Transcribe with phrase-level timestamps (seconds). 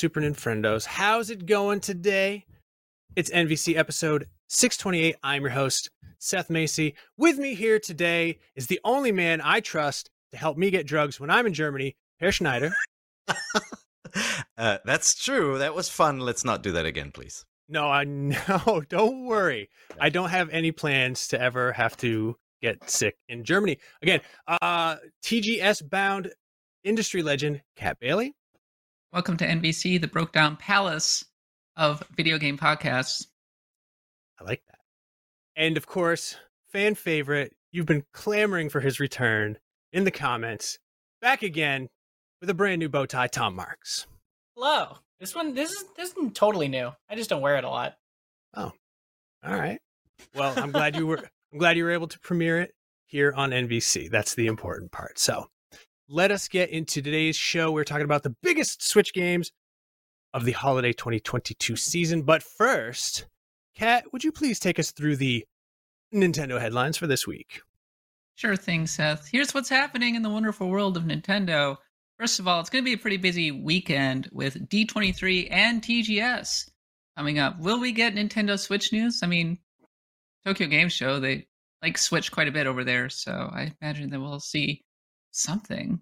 [0.00, 0.86] Super Nintendos.
[0.86, 2.46] How's it going today?
[3.16, 5.16] It's NVC episode 628.
[5.22, 6.94] I'm your host, Seth Macy.
[7.18, 11.20] With me here today is the only man I trust to help me get drugs
[11.20, 12.72] when I'm in Germany, Herr Schneider.
[14.56, 15.58] uh, that's true.
[15.58, 16.18] That was fun.
[16.20, 17.44] Let's not do that again, please.
[17.68, 19.68] No, I no, don't worry.
[20.00, 23.76] I don't have any plans to ever have to get sick in Germany.
[24.00, 26.32] Again, uh TGS bound
[26.84, 28.34] industry legend Kat Bailey.
[29.12, 31.24] Welcome to NVC, the broke down palace
[31.76, 33.26] of video game podcasts.
[34.40, 34.78] I like that.
[35.56, 36.36] And of course,
[36.68, 39.58] fan favorite, you've been clamoring for his return
[39.92, 40.78] in the comments.
[41.20, 41.88] Back again
[42.40, 44.06] with a brand new bow tie, Tom Marks.
[44.54, 44.98] Hello.
[45.18, 46.92] This one, this is this is totally new.
[47.08, 47.96] I just don't wear it a lot.
[48.54, 48.70] Oh,
[49.44, 49.80] all right.
[50.36, 51.18] Well, I'm glad you were.
[51.52, 52.74] I'm glad you were able to premiere it
[53.06, 54.08] here on NVC.
[54.08, 55.18] That's the important part.
[55.18, 55.48] So,
[56.10, 57.70] let us get into today's show.
[57.70, 59.52] We're talking about the biggest Switch games
[60.34, 62.22] of the holiday 2022 season.
[62.22, 63.26] But first,
[63.76, 65.46] Kat, would you please take us through the
[66.12, 67.62] Nintendo headlines for this week?
[68.34, 69.28] Sure thing, Seth.
[69.30, 71.76] Here's what's happening in the wonderful world of Nintendo.
[72.18, 76.70] First of all, it's going to be a pretty busy weekend with D23 and TGS
[77.16, 77.60] coming up.
[77.60, 79.20] Will we get Nintendo Switch news?
[79.22, 79.58] I mean,
[80.44, 81.46] Tokyo Game Show, they
[81.82, 84.82] like Switch quite a bit over there, so I imagine that we'll see
[85.30, 86.00] something.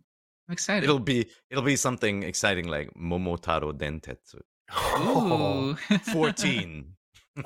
[0.48, 0.84] I'm excited.
[0.84, 4.40] It'll be it'll be something exciting like Momotaro Dentetsu.
[4.98, 5.74] Ooh.
[6.12, 6.92] 14.
[7.36, 7.44] wow.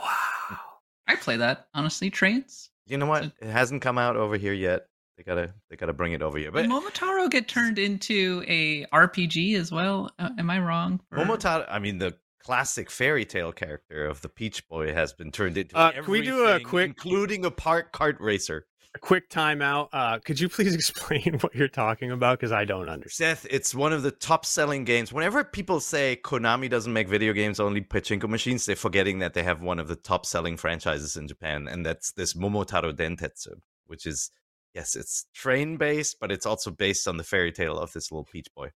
[1.07, 2.11] I play that, honestly.
[2.11, 2.71] Trains.
[2.87, 3.25] You know what?
[3.25, 4.87] It hasn't come out over here yet.
[5.17, 6.51] They gotta they gotta bring it over here.
[6.51, 10.11] But Did Momotaro get turned into a RPG as well?
[10.19, 11.01] Uh, am I wrong?
[11.11, 15.31] Or- Momotaro, I mean the classic fairy tale character of the Peach Boy has been
[15.31, 18.67] turned into Uh, can we do a quick- including a park kart racer.
[18.95, 19.89] A quick timeout.
[19.93, 22.39] Uh, could you please explain what you're talking about?
[22.39, 23.39] Because I don't understand.
[23.39, 25.13] Seth, it's one of the top selling games.
[25.13, 29.43] Whenever people say Konami doesn't make video games, only pachinko machines, they're forgetting that they
[29.43, 33.55] have one of the top selling franchises in Japan, and that's this Momotaro Dentetsu,
[33.87, 34.31] which is,
[34.75, 38.25] yes, it's train based, but it's also based on the fairy tale of this little
[38.25, 38.71] peach boy.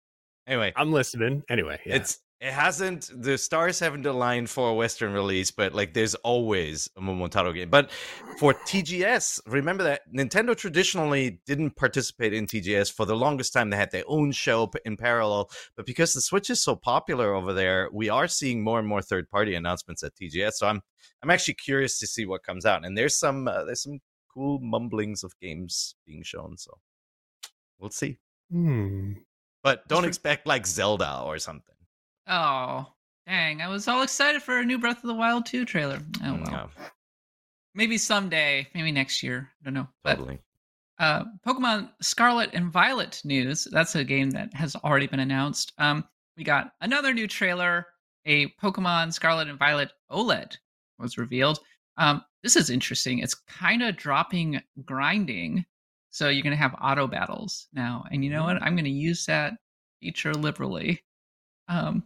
[0.46, 1.42] Anyway, I'm listening.
[1.48, 1.96] Anyway, yeah.
[1.96, 6.88] it's it hasn't the stars haven't aligned for a Western release, but like there's always
[6.96, 7.70] a Momotaro game.
[7.70, 7.90] But
[8.38, 13.70] for TGS, remember that Nintendo traditionally didn't participate in TGS for the longest time.
[13.70, 17.52] They had their own show in parallel, but because the Switch is so popular over
[17.52, 20.54] there, we are seeing more and more third party announcements at TGS.
[20.54, 20.82] So I'm
[21.22, 22.84] I'm actually curious to see what comes out.
[22.84, 24.00] And there's some uh, there's some
[24.32, 26.58] cool mumblings of games being shown.
[26.58, 26.72] So
[27.78, 28.18] we'll see.
[28.50, 29.12] Hmm.
[29.62, 31.73] But don't expect like Zelda or something.
[32.26, 32.86] Oh,
[33.26, 33.60] dang.
[33.62, 36.00] I was all excited for a new Breath of the Wild 2 trailer.
[36.22, 36.50] Oh, well.
[36.50, 36.68] No,
[37.74, 38.66] Maybe someday.
[38.74, 39.50] Maybe next year.
[39.60, 39.88] I don't know.
[40.04, 40.38] But totally.
[40.98, 43.66] uh, Pokemon Scarlet and Violet news.
[43.70, 45.72] That's a game that has already been announced.
[45.78, 46.04] Um,
[46.36, 47.86] we got another new trailer.
[48.26, 50.56] A Pokemon Scarlet and Violet OLED
[50.98, 51.58] was revealed.
[51.98, 53.18] Um, this is interesting.
[53.18, 55.64] It's kind of dropping grinding,
[56.10, 58.04] so you're gonna have auto battles now.
[58.10, 58.62] And you know what?
[58.62, 59.54] I'm gonna use that
[60.00, 61.02] feature liberally.
[61.68, 62.04] Um,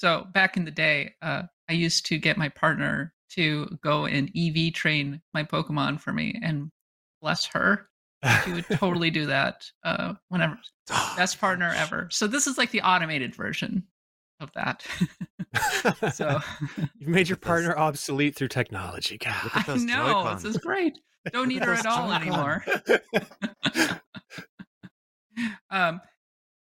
[0.00, 4.30] so back in the day, uh, I used to get my partner to go and
[4.34, 6.70] EV train my Pokemon for me, and
[7.20, 7.90] bless her,
[8.44, 10.58] she would totally do that uh, whenever.
[11.18, 12.08] Best partner ever.
[12.10, 13.84] So this is like the automated version
[14.40, 14.86] of that.
[16.14, 16.40] so
[16.98, 19.18] You've made your Look at partner obsolete through technology.
[19.18, 19.36] God.
[19.44, 20.36] Look at I know Joy-Con.
[20.36, 20.98] this is great.
[21.30, 22.22] Don't need her at all Joy-Con.
[22.22, 22.64] anymore.
[25.70, 26.00] um,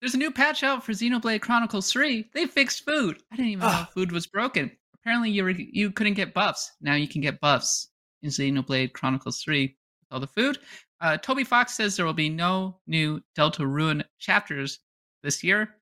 [0.04, 2.28] there's a new patch out for Xenoblade Chronicles 3.
[2.34, 3.22] They fixed food.
[3.32, 3.90] I didn't even know Ah.
[3.94, 4.70] food was broken.
[4.92, 6.72] Apparently, you were, you couldn't get buffs.
[6.82, 7.88] Now you can get buffs
[8.22, 9.76] in Xenoblade Chronicles 3 with
[10.10, 10.58] all the food.
[11.00, 14.80] Uh, Toby Fox says there will be no new Deltarune chapters
[15.22, 15.76] this year.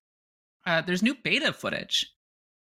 [0.67, 2.07] Uh, there's new beta footage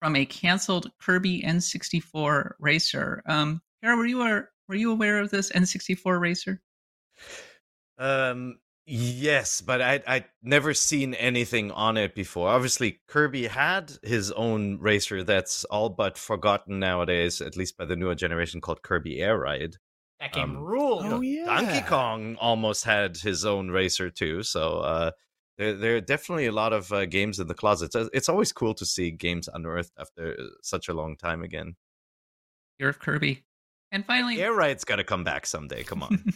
[0.02, 3.22] from a canceled Kirby N64 racer.
[3.24, 6.60] Um, Kara, were you aware, were you aware of this N64 racer?
[7.98, 12.48] Um, yes, but I I never seen anything on it before.
[12.48, 17.97] Obviously, Kirby had his own racer that's all but forgotten nowadays, at least by the
[17.97, 19.77] newer generation, called Kirby Air Ride.
[20.21, 21.04] That game Um, ruled.
[21.04, 21.44] Oh, yeah.
[21.44, 25.10] Donkey Kong almost had his own racer too, so uh,
[25.59, 27.94] there there are definitely a lot of uh, games in the closet.
[27.94, 31.77] It's, it's always cool to see games unearthed after such a long time again.
[32.78, 33.44] Year of Kirby.
[33.92, 35.83] And finally, Air Ride's got to come back someday.
[35.83, 36.22] Come on.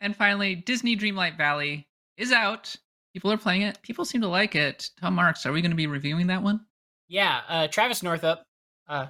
[0.00, 2.74] and finally, Disney Dreamlight Valley is out.
[3.12, 3.80] People are playing it.
[3.82, 4.90] People seem to like it.
[5.00, 6.60] Tom Marks, are we going to be reviewing that one?
[7.08, 8.42] Yeah, uh, Travis Northup,
[8.88, 9.06] uh,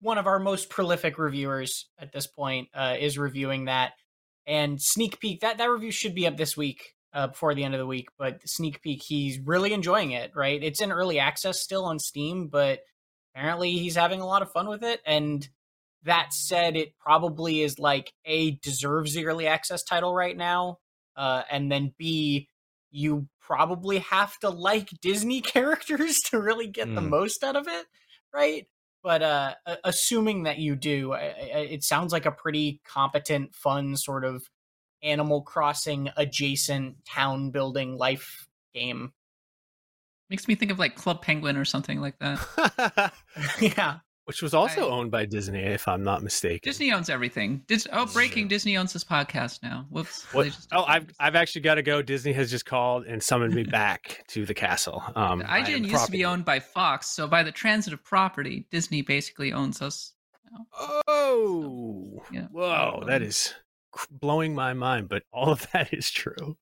[0.00, 3.92] one of our most prolific reviewers at this point, uh, is reviewing that.
[4.46, 6.94] And sneak peek that that review should be up this week.
[7.14, 10.32] uh, before the end of the week, but sneak peek, he's really enjoying it.
[10.34, 12.80] Right, it's in early access still on Steam, but
[13.34, 15.00] apparently he's having a lot of fun with it.
[15.06, 15.48] And
[16.04, 20.78] that said, it probably is like a deserves the early access title right now,
[21.16, 22.48] uh, and then B,
[22.90, 27.08] you probably have to like Disney characters to really get the Mm.
[27.10, 27.86] most out of it,
[28.32, 28.66] right?
[29.02, 29.54] But uh,
[29.84, 34.44] assuming that you do, I- I- it sounds like a pretty competent, fun sort of
[35.02, 39.12] Animal Crossing adjacent town building life game.
[40.30, 43.12] Makes me think of like Club Penguin or something like that.
[43.60, 46.60] yeah, Which was also I- owned by Disney, if I'm not mistaken.
[46.64, 47.62] Disney owns everything.
[47.66, 48.48] Dis- oh, breaking!
[48.48, 49.84] Disney owns this podcast now.
[49.90, 50.24] Whoops.
[50.32, 50.56] What?
[50.72, 52.00] Oh, I've I've actually got to go.
[52.00, 55.02] Disney has just called and summoned me back to the castle.
[55.14, 56.18] Um, I am IGN used to property.
[56.18, 60.12] be owned by Fox, so by the transitive property, Disney basically owns us.
[61.06, 62.46] Oh, Yeah.
[62.50, 63.52] whoa, that is
[64.10, 65.08] blowing my mind.
[65.08, 66.56] But all of that is true.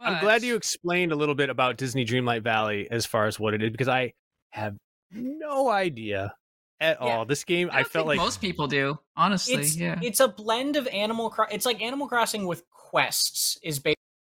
[0.00, 3.54] I'm glad you explained a little bit about Disney Dreamlight Valley as far as what
[3.54, 4.12] it is because I
[4.50, 4.76] have
[5.10, 6.34] no idea
[6.80, 7.06] at Yeah.
[7.18, 7.24] all.
[7.24, 8.98] This game, I, I, felt like most people do.
[9.16, 9.98] Honestly, it's yeah.
[10.02, 13.82] it's a blend of Animal Cro- It's like Animal Crossing with quests is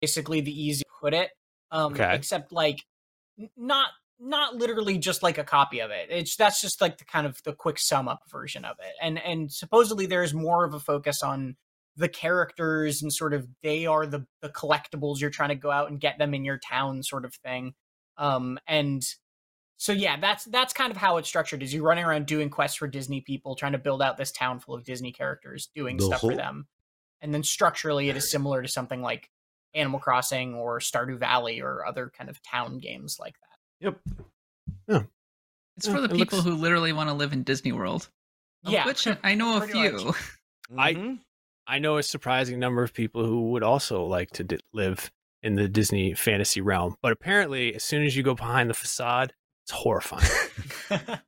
[0.01, 1.31] basically the easy to put it.
[1.71, 2.15] Um, Okay.
[2.15, 2.83] Except like
[3.57, 3.89] not
[4.19, 6.07] not literally just like a copy of it.
[6.09, 8.93] It's that's just like the kind of the quick sum up version of it.
[9.01, 11.57] And and supposedly there's more of a focus on
[11.97, 15.89] the characters and sort of they are the the collectibles you're trying to go out
[15.89, 17.73] and get them in your town sort of thing.
[18.17, 19.03] Um and
[19.77, 21.61] so yeah, that's that's kind of how it's structured.
[21.63, 24.59] Is you running around doing quests for Disney people, trying to build out this town
[24.59, 26.67] full of Disney characters, doing The stuff for them,
[27.21, 29.29] and then structurally it is similar to something like
[29.73, 33.85] Animal Crossing or Stardew Valley or other kind of town games like that.
[33.85, 33.99] Yep.
[34.87, 35.01] Yeah.
[35.77, 38.09] It's for the it people looks- who literally want to live in Disney World.
[38.63, 40.13] of Yeah, which I know a few.
[40.77, 41.19] I- Mhm.
[41.67, 45.11] I know a surprising number of people who would also like to di- live
[45.43, 46.95] in the Disney fantasy realm.
[47.01, 49.33] But apparently, as soon as you go behind the facade,
[49.65, 50.29] it's horrifying.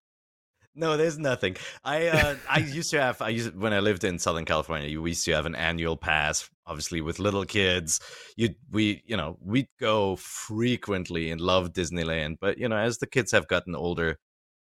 [0.80, 1.57] No, there's nothing.
[1.84, 5.01] I uh, I used to have I used when I lived in Southern California.
[5.01, 8.00] We used to have an annual pass, obviously with little kids.
[8.36, 13.07] You we you know we'd go frequently and love Disneyland, but you know as the
[13.07, 14.19] kids have gotten older,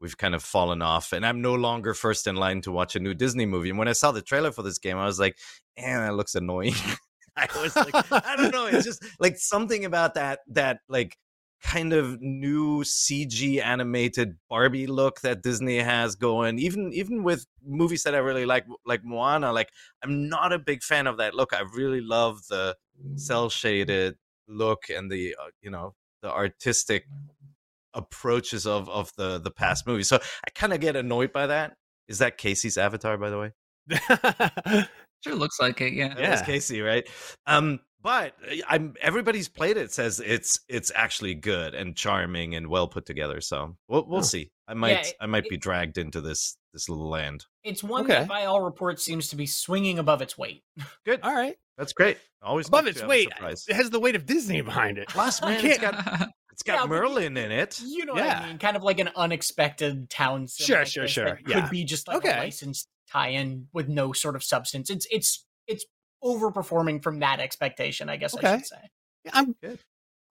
[0.00, 3.00] we've kind of fallen off, and I'm no longer first in line to watch a
[3.00, 3.69] new Disney movie.
[3.69, 5.37] And when I saw the trailer for this game, I was like,
[5.79, 6.73] "Man, that looks annoying."
[7.37, 8.67] I was like, I don't know.
[8.67, 11.19] It's just like something about that that like
[11.62, 16.58] kind of new CG animated Barbie look that Disney has going.
[16.58, 19.52] Even even with movies that I really like, like Moana.
[19.52, 19.70] Like
[20.02, 21.52] I'm not a big fan of that look.
[21.52, 22.76] I really love the
[23.16, 24.16] cell shaded
[24.46, 27.06] look and the uh, you know the artistic
[27.94, 30.08] approaches of of the the past movies.
[30.08, 31.75] So I kind of get annoyed by that.
[32.06, 34.87] Is that Casey's avatar, by the way?
[35.25, 36.14] Sure looks like it, yeah.
[36.14, 36.44] That Yeah.
[36.44, 37.08] Casey, right?
[37.46, 42.69] Um, but uh, I'm everybody's played it says it's it's actually good and charming and
[42.69, 43.41] well put together.
[43.41, 44.23] So we'll we'll Oh.
[44.23, 44.50] see.
[44.67, 47.47] I might it- I might it- be dragged into this this little land.
[47.65, 48.15] it's one Okay.
[48.21, 50.62] that, by all reports, seems to be swinging above its weight.
[51.06, 51.56] Good, All right.
[51.79, 52.19] that's great.
[52.43, 55.09] Always Above its to have a weight, it has the weight of Disney behind it.
[55.09, 57.81] Plus, You man, it's can't- got it's got Yeah, Merlin in it.
[57.81, 58.27] You know Yeah.
[58.41, 58.59] what I mean?
[58.59, 60.47] Kind of like an unexpected town.
[60.47, 61.41] Sure, sure, sure.
[61.47, 62.37] that Could be just like Okay.
[62.37, 64.91] a licensed tie-in with no sort of substance.
[64.91, 65.87] It's it's it's
[66.23, 68.76] overperforming from that expectation, I guess I should say.
[69.33, 69.78] I'm Good.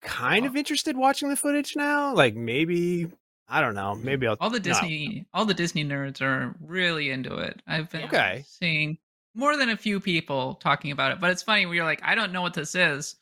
[0.02, 2.14] kind of interested watching the footage now.
[2.14, 3.10] Like maybe
[3.48, 3.94] I don't know.
[3.94, 4.62] Maybe I'll all the no.
[4.62, 7.60] Disney all the Disney nerds are really into it.
[7.66, 8.44] I've been Okay.
[8.46, 8.98] seeing
[9.34, 12.14] more than a few people talking about it, but it's funny when you're like, I
[12.14, 13.16] don't know what this is.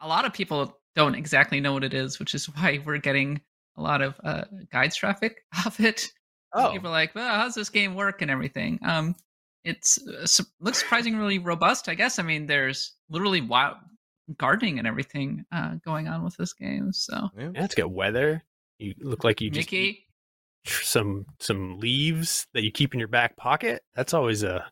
[0.00, 3.40] A lot of people don't exactly know what it is, which is why we're getting
[3.76, 6.12] a lot of uh, guides traffic off it.
[6.52, 8.78] Oh, People are like, well, how's this game work and everything?
[8.84, 9.16] Um,
[9.64, 12.18] it's uh, su- looks surprisingly robust, I guess.
[12.18, 13.76] I mean, there's literally wild
[14.38, 16.92] gardening and everything uh, going on with this game.
[16.92, 17.50] So Yeah.
[17.54, 18.42] yeah, it's got weather.
[18.78, 20.06] You look like you just eat Mickey,
[20.66, 23.82] tr- some some leaves that you keep in your back pocket.
[23.94, 24.66] That's always a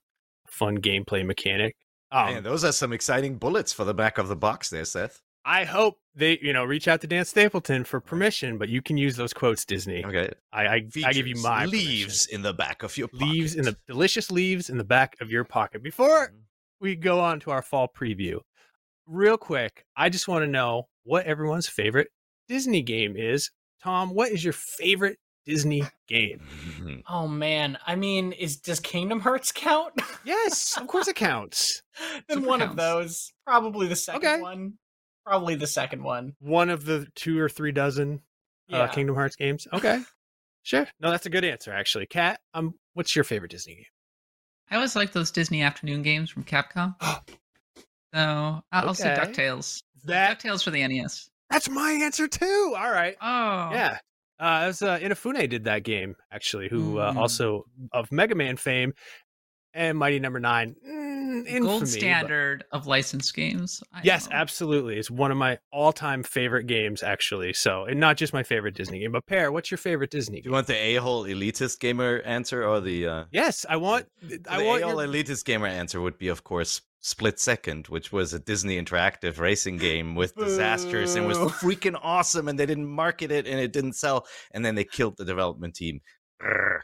[0.49, 1.77] fun gameplay mechanic.
[2.13, 5.21] Um, Man, those are some exciting bullets for the back of the box there, Seth.
[5.45, 8.97] I hope they, you know, reach out to Dan Stapleton for permission, but you can
[8.97, 10.05] use those quotes, Disney.
[10.05, 10.31] Okay.
[10.53, 13.33] I, I, I give you my leaves in the back of your permission.
[13.33, 15.83] leaves in the delicious leaves in the back of your pocket.
[15.83, 16.37] Before mm-hmm.
[16.81, 18.41] we go on to our fall preview,
[19.07, 22.09] real quick, I just want to know what everyone's favorite
[22.49, 23.51] Disney game is.
[23.83, 26.47] Tom, what is your favorite Disney game?
[27.09, 29.95] Oh man, I mean, is does Kingdom Hearts count?
[30.25, 31.83] Yes, of course it counts.
[32.29, 34.41] then Super one of those, probably the second Okay.
[34.41, 34.75] one.
[35.31, 36.35] Probably the second one.
[36.41, 38.21] One of the two or three dozen
[38.67, 38.79] Yeah.
[38.81, 39.69] uh, Kingdom Hearts games.
[39.73, 40.01] Okay,
[40.65, 40.89] sure.
[40.99, 42.07] No, that's a good answer, actually.
[42.07, 43.85] Kat, um, what's your favorite Disney game?
[44.73, 46.97] I always like those Disney afternoon games from Capcom.
[48.13, 49.85] So I'll, I'll say Ducktales.
[50.03, 51.31] That Ducktales for the NES.
[51.49, 52.75] that's my answer too.
[52.77, 53.15] All right.
[53.23, 53.99] Oh, Yeah.
[54.41, 57.17] Uh, it was, uh, Inafune did that game actually, who uh, Mm.
[57.19, 58.95] also of Mega Man fame
[59.75, 60.75] and Mighty Number Nine.
[60.87, 63.83] Mm, infamy, gold but- standard of licensed games.
[63.93, 64.37] I Yes, know.
[64.37, 64.97] absolutely.
[64.99, 67.53] It's one of my all-time favorite games, actually.
[67.53, 70.49] So, and not just my favorite Disney game, but Peer, what's your favorite Disney Do
[70.49, 74.07] you want the a-hole elitist gamer answer or the uh Yes, I want.
[74.49, 74.83] I the want.
[74.83, 78.79] a-hole Your, elitist gamer answer would be of course Split Second, which was a Disney
[78.83, 83.59] interactive racing game with disasters and was freaking awesome and they didn't market it and
[83.59, 86.01] it didn't sell and then they killed the development team.
[86.43, 86.81] Grr.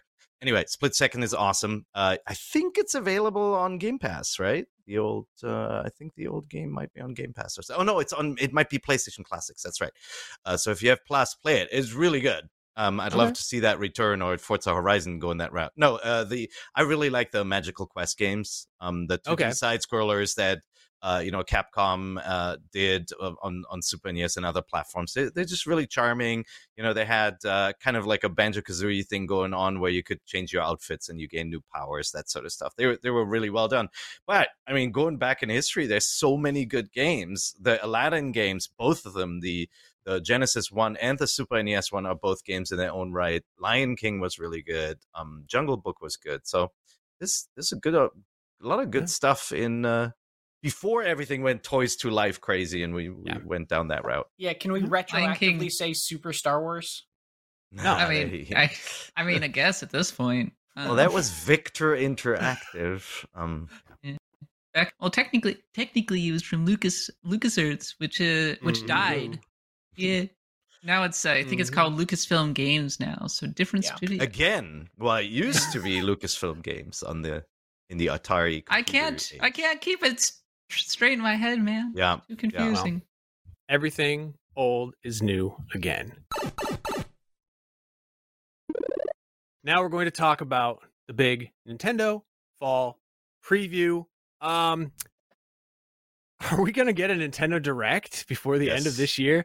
[0.46, 1.86] Anyway, Split Second is awesome.
[1.92, 4.64] Uh, I think it's available on Game Pass, right?
[4.86, 7.58] The old, uh, I think the old game might be on Game Pass.
[7.58, 7.74] Or so.
[7.76, 8.36] Oh no, it's on.
[8.38, 9.60] It might be PlayStation Classics.
[9.60, 9.90] That's right.
[10.44, 11.68] Uh, so if you have Plus, play it.
[11.72, 12.44] It's really good.
[12.76, 15.72] Um, I'd love to see that return or Forza Horizon going that route.
[15.76, 18.68] No, uh, the I really like the Magical Quest games.
[18.80, 19.50] Um, the 2D Okay.
[19.50, 20.58] side scrollers that
[21.06, 25.14] uh, you know Capcom uh, did uh, on on Super NES and other platforms.
[25.14, 26.44] They, they're just really charming.
[26.76, 29.90] You know, they had uh, kind of like a Banjo Kazooie thing going on where
[29.92, 32.74] you could change your outfits and you gain new powers, that sort of stuff.
[32.76, 33.88] They were they were really well done.
[34.26, 37.54] But I mean, going back in history, there's so many good games.
[37.60, 39.68] The Aladdin games, both of them, the
[40.04, 43.44] the Genesis one and the Super NES one are both games in their own right.
[43.60, 44.98] Lion King was really good.
[45.14, 46.46] Um, Jungle Book was good.
[46.46, 46.72] So
[47.20, 48.08] this this is a good uh,
[48.62, 49.06] a lot of good Yeah.
[49.08, 50.10] stuff in uh,
[50.66, 53.38] before everything went toys to life crazy and we, we Yeah.
[53.44, 54.26] went down that route.
[54.36, 57.06] Yeah, can we retroactively say Super Star Wars?
[57.70, 58.72] No, I mean, I,
[59.16, 60.52] I mean, I guess at this point.
[60.74, 63.24] well, that was Victor Interactive.
[63.36, 63.68] Um,
[64.74, 64.92] back.
[65.00, 68.86] Well, technically, technically, it was from Lucas LucasArts, which uh, which Mhm.
[68.88, 69.40] died.
[69.94, 70.24] Yeah.
[70.82, 71.74] Now it's uh, I think it's Mhm.
[71.74, 73.28] called Lucasfilm Games now.
[73.28, 73.94] So different Yeah.
[73.94, 74.20] studio.
[74.20, 77.44] again, well, it used to be Lucasfilm Games on the
[77.88, 78.64] in the Atari.
[78.66, 79.32] I can't.
[79.40, 80.32] I can't keep it
[80.70, 81.92] s- straight in my head, man.
[81.94, 83.02] Yeah, Too confusing.
[83.68, 86.12] everything old is new again.
[89.64, 92.22] Now we're going to talk about the big Nintendo
[92.60, 92.98] fall
[93.44, 94.04] preview.
[94.40, 94.92] Um,
[96.50, 99.44] are we going to get a Nintendo Direct before the end of this year?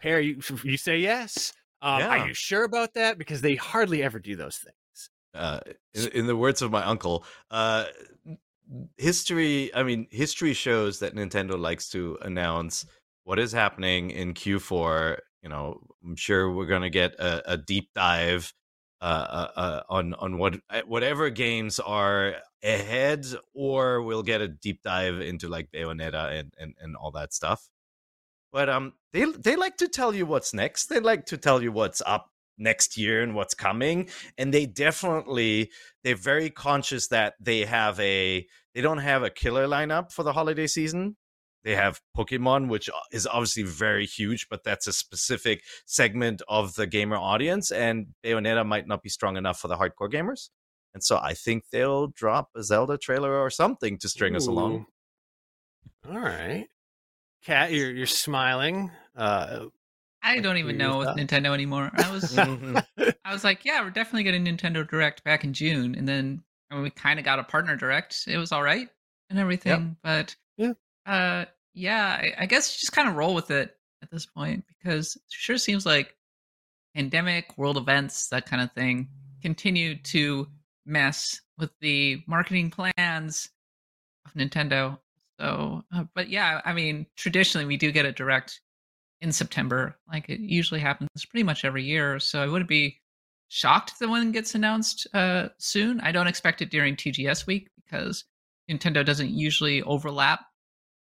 [0.00, 1.52] Peer, you you say yes.
[1.82, 3.18] Um, Are you sure about that?
[3.18, 5.10] Because they hardly ever do those things.
[5.34, 5.60] uh,
[5.94, 7.84] in, in the words of my uncle, uh,
[8.96, 9.74] history.
[9.74, 12.86] I mean, history shows that Nintendo likes to announce
[13.24, 15.18] what is happening in Q4.
[15.42, 18.52] You know, I'm sure we're going to get a, a deep dive
[19.00, 24.48] uh, uh, uh, on on what uh, whatever games are ahead, or we'll get a
[24.48, 27.68] deep dive into like Bayonetta and and, and all that stuff.
[28.52, 30.86] But um, they they like to tell you what's next.
[30.86, 35.70] They like to tell you what's up next year and what's coming and they definitely
[36.04, 40.32] they're very conscious that they have a they don't have a killer lineup for the
[40.32, 41.16] holiday season
[41.64, 46.86] they have pokemon which is obviously very huge but that's a specific segment of the
[46.86, 50.48] gamer audience and bayonetta might not be strong enough for the hardcore gamers
[50.94, 54.86] and so i think they'll drop a zelda trailer or something to string us along
[56.08, 56.66] All right.
[57.44, 58.90] Kat, you're you're smiling.
[59.16, 59.66] Uh,
[60.22, 61.08] I don't even know with?
[61.08, 61.90] Nintendo anymore.
[61.94, 62.36] I was.
[63.24, 66.74] I was like, yeah, we're definitely getting Nintendo Direct back in June, and then I
[66.74, 68.24] mean, we kind of got a partner direct.
[68.26, 68.88] It was all right
[69.28, 70.72] and everything, but Yeah.
[71.06, 75.16] uh, yeah, I, I guess just kind of roll with it at this point because
[75.16, 76.16] it sure seems like
[76.94, 79.08] pandemic, world events, that kind of thing,
[79.42, 80.48] continue to
[80.86, 83.48] mess with the marketing plans
[84.26, 84.98] of Nintendo.
[85.38, 88.60] So, uh, but yeah, I mean, traditionally we do get a direct
[89.20, 92.18] in September, like it usually happens pretty much every year.
[92.18, 92.99] So I wouldn't be
[93.50, 96.00] shocked the one gets announced uh, soon.
[96.00, 98.24] I don't expect it during TGS week because
[98.70, 100.40] Nintendo doesn't usually overlap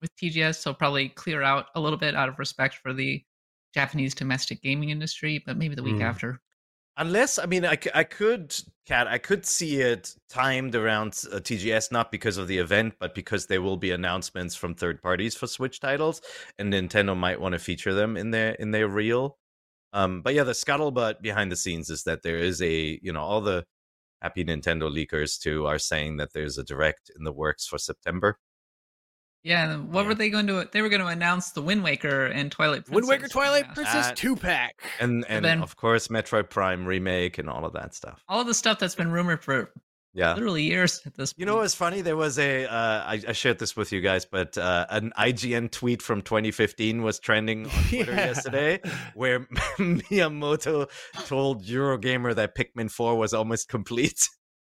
[0.03, 3.23] with TGS, so probably clear out a little bit out of respect for the
[3.73, 6.03] Japanese domestic gaming industry, but maybe the week Mm.
[6.05, 6.41] after.
[6.97, 8.55] Unless, I mean, I, I could,
[8.87, 13.15] Kat, I could see it timed around uh, TGS, not because of the event, but
[13.15, 16.21] because there will be announcements from third parties for Switch titles,
[16.59, 19.39] and Nintendo might want to feature them in their in their reel.
[19.95, 23.23] Um, but yeah, the scuttlebutt behind the scenes is that there is a, you know,
[23.23, 23.65] all the
[24.21, 28.39] happy Nintendo leakers too are saying that there's a direct in the works for September.
[29.45, 30.09] Yeah, what Yeah.
[30.09, 30.69] were they going to?
[30.73, 32.95] They were going to announce the Wind Waker and Twilight Princess.
[32.95, 33.75] Wind Waker, Twilight Yeah.
[33.75, 34.75] Princess two pack.
[35.01, 38.25] And and then- of course Metroid Prime remake and all of that stuff.
[38.29, 39.71] All of the stuff that's been rumored for
[40.15, 40.35] Yeah.
[40.35, 41.41] literally years at this point.
[41.41, 42.01] You know what's funny?
[42.01, 45.71] There was a uh, I, I shared this with you guys, but uh, an IGN
[45.73, 48.27] tweet from 2015 was trending on Twitter Yeah.
[48.27, 48.81] yesterday,
[49.15, 49.41] where
[49.79, 50.89] Miyamoto
[51.27, 54.21] told Eurogamer that Pikmin 4 was almost complete.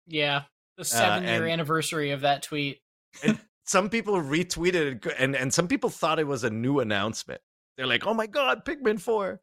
[0.06, 0.42] Yeah,
[0.76, 2.80] the seven year and- anniversary of that tweet.
[3.22, 7.40] and some people retweeted it, and and some people thought it was a new announcement.
[7.76, 9.40] They're like, "Oh my god, Pikmin 4."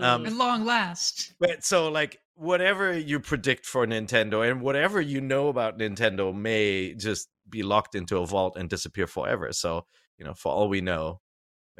[0.00, 1.34] Um, At long last.
[1.38, 6.94] But so like whatever you predict for Nintendo and whatever you know about Nintendo may
[6.94, 9.52] just be locked into a vault and disappear forever.
[9.52, 9.86] So,
[10.18, 11.20] you know, for all we know,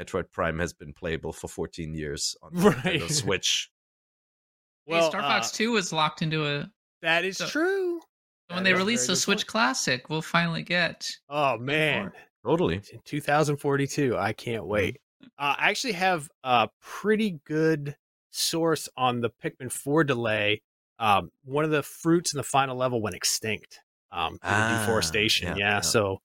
[0.00, 3.00] Metroid Prime has been playable for 14 years on the Right.
[3.00, 3.70] Nintendo Switch.
[4.86, 6.70] hey, Star Fox uh, 2 was locked into a.
[7.02, 8.00] that is So- true.
[8.48, 9.46] When That they release the Switch point.
[9.46, 11.10] Classic, we'll finally get.
[11.30, 12.12] Oh man,
[12.44, 12.76] Totally.
[12.76, 14.18] It's in 2042.
[14.18, 14.98] I can't wait.
[15.38, 17.96] Uh, I actually have a pretty good
[18.34, 20.62] source on the Pikmin 4 delay.
[20.98, 23.80] Um, one of the fruits in the final level went extinct.
[24.12, 25.48] Um, Ah, deforestation.
[25.48, 25.80] yeah, Yeah, yeah.
[25.80, 26.20] so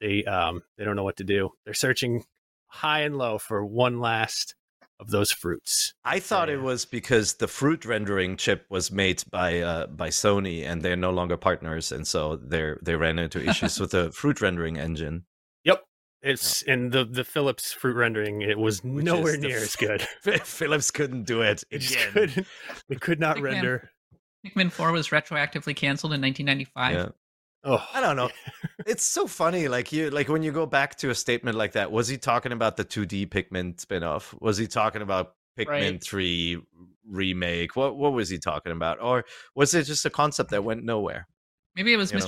[0.00, 1.50] they um they don't know what to do.
[1.64, 2.24] They're searching
[2.66, 4.54] high and low for one last
[5.00, 5.94] of those fruits.
[6.04, 10.64] I thought it was because the fruit rendering chip was made by uh, by Sony
[10.64, 14.40] and they're no longer partners and so they they ran into issues with the fruit
[14.40, 15.24] rendering engine.
[16.28, 18.42] It's in the the Philips fruit rendering.
[18.42, 20.02] It was Which nowhere near as good.
[20.44, 22.12] Philips couldn't do it It again.
[22.12, 22.46] couldn't.
[22.88, 23.42] It could not Pikmin.
[23.42, 23.90] render.
[24.46, 26.94] Pikmin 4 was retroactively canceled in 1995.
[26.94, 27.08] Yeah.
[27.64, 28.30] Oh, I don't know.
[28.86, 29.68] It's so funny.
[29.68, 32.52] Like you, like when you go back to a statement like that, was he talking
[32.52, 34.32] about the 2D Pikmin spinoff?
[34.40, 36.02] Was he talking about Pikmin Right.
[36.02, 36.58] 3
[37.06, 37.74] remake?
[37.76, 39.02] What what was he talking about?
[39.02, 41.26] Or was it just a concept that went nowhere?
[41.76, 42.24] Maybe it was You know.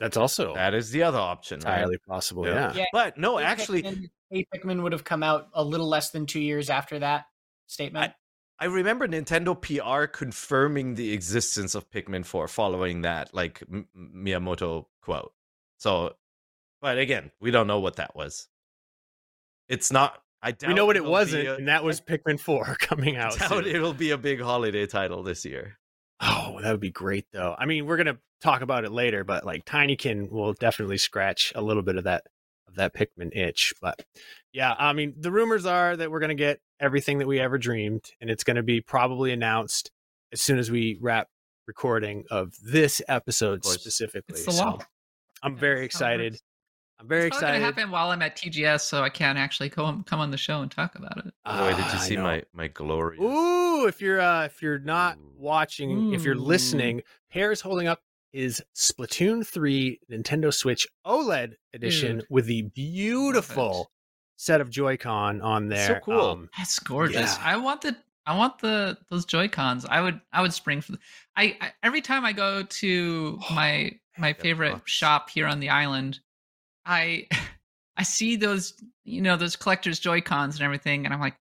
[0.00, 1.60] That's also That is the other option.
[1.60, 1.74] right?
[1.74, 2.46] entirely possible.
[2.46, 2.72] Yeah.
[2.72, 2.72] Yeah.
[2.76, 2.84] Yeah.
[2.92, 6.26] But no, Hey actually, Pikmin, Hey Pikmin would have come out a little less than
[6.26, 7.26] two years after that
[7.66, 8.12] statement.
[8.60, 14.12] I remember Nintendo PR confirming the existence of Pikmin 4 following that, like M- M-
[14.26, 15.32] Miyamoto quote.
[15.78, 16.16] So,
[16.80, 18.48] but again, we don't know what that was.
[19.68, 20.20] It's not.
[20.42, 23.22] I doubt We know what it wasn't, a- and that was Pikmin 4 coming I
[23.26, 23.38] out.
[23.38, 23.66] doubt soon.
[23.66, 25.78] it'll be a big holiday title this year.
[26.20, 27.54] Oh, that would be great though.
[27.58, 31.62] I mean, we're gonna talk about it later, but like Tinykin will definitely scratch a
[31.62, 32.24] little bit of that
[32.66, 33.72] of that Pikmin itch.
[33.80, 34.04] But
[34.52, 38.04] yeah, I mean, the rumors are that we're gonna get everything that we ever dreamed,
[38.20, 39.90] and it's gonna be probably announced
[40.32, 41.28] as soon as we wrap
[41.66, 43.80] recording of this episode course.
[43.80, 44.40] specifically.
[44.40, 44.78] So.
[45.40, 46.40] I'm Yeah, very excited.
[46.98, 47.00] Works.
[47.00, 47.60] I'm very it's probably excited.
[47.60, 50.36] going to happen while I'm at TGS, so I can't actually come come on the
[50.36, 51.32] show and talk about it.
[51.44, 53.22] By the way, did Ah, you see my my glorious?
[53.22, 55.32] Ooh, if you're uh if you're not Ooh.
[55.36, 58.00] watching, if you're listening, Peer is holding up
[58.32, 62.26] his Splatoon 3 Nintendo Switch OLED edition Dude.
[62.28, 63.90] with the beautiful
[64.36, 66.20] set of Joy-Con on It's so cool.
[66.20, 67.36] Um, That's gorgeous.
[67.38, 67.42] Yeah.
[67.42, 69.86] I want the I want the those Joy Cons.
[69.86, 70.92] I would I would spring for.
[70.92, 70.98] The,
[71.36, 76.20] I, I every time I go to my my favorite shop here on the island,
[76.88, 77.28] I
[77.96, 78.74] I see those
[79.04, 81.36] you know those collectors Joy Cons and everything, and I'm like,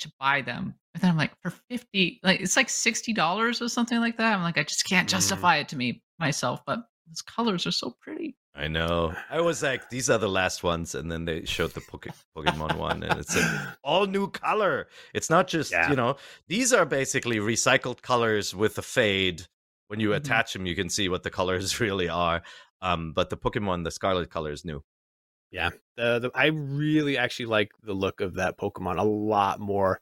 [0.00, 0.74] to buy them.
[0.94, 4.34] And then I'm like, for fifty, like it's like sixty dollars or something like that.
[4.34, 5.10] I'm like, I just can't Mm.
[5.12, 8.34] justify it to me myself, but those colors are so pretty.
[8.54, 9.14] I know.
[9.30, 13.02] I was like, these are the last ones, and then they showed the Pokemon one,
[13.02, 13.44] and it's like
[13.84, 14.88] all new color.
[15.12, 15.90] It's not just Yeah.
[15.90, 16.16] you know
[16.48, 19.42] these are basically recycled colors with a fade.
[19.88, 20.16] When you Mhm.
[20.16, 22.42] attach them, you can see what the colors really are.
[22.82, 24.82] Um, but the Pokemon, the Scarlet color is new.
[25.96, 30.00] the, the I really actually like the look of that Pokemon a lot more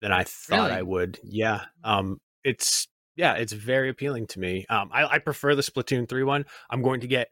[0.00, 0.72] than I thought Really?
[0.72, 1.18] I would.
[1.24, 1.62] Yeah.
[1.82, 4.66] Um it's yeah, it's very appealing to me.
[4.68, 6.44] Um I, I prefer the Splatoon 3 one.
[6.70, 7.28] I'm going to get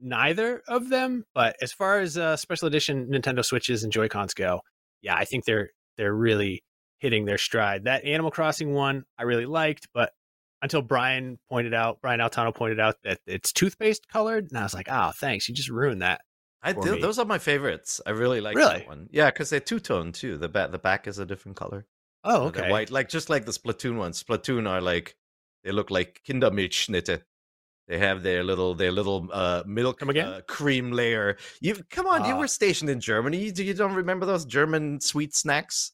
[0.00, 4.60] neither of them, but as far as uh special edition Nintendo Switches and Joy-Cons go,
[5.00, 6.64] yeah, I think they're they're really
[6.98, 7.84] hitting their stride.
[7.84, 10.10] That Animal Crossing one I really liked, but
[10.62, 14.74] until Brian pointed out, Brian Altano pointed out that it's toothpaste colored, and I was
[14.74, 16.20] like, "Oh, thanks, you just ruined that."
[16.62, 17.00] I do, me.
[17.00, 18.00] those are my favorites.
[18.06, 18.78] I really like Really?
[18.78, 19.08] that one.
[19.12, 20.36] Yeah, because they're two tone too.
[20.38, 21.86] The back the back is a different color.
[22.24, 22.70] Oh, Uh, okay.
[22.70, 24.22] white, like just like the Splatoon ones.
[24.22, 25.16] Splatoon are like
[25.62, 27.22] they look like Kindermilchschnitte.
[27.88, 31.36] They have their little their little uh, milk uh, cream layer.
[31.60, 32.38] You come on, you Ah.
[32.38, 33.36] were stationed in Germany.
[33.38, 35.92] You, you don't remember those German sweet snacks?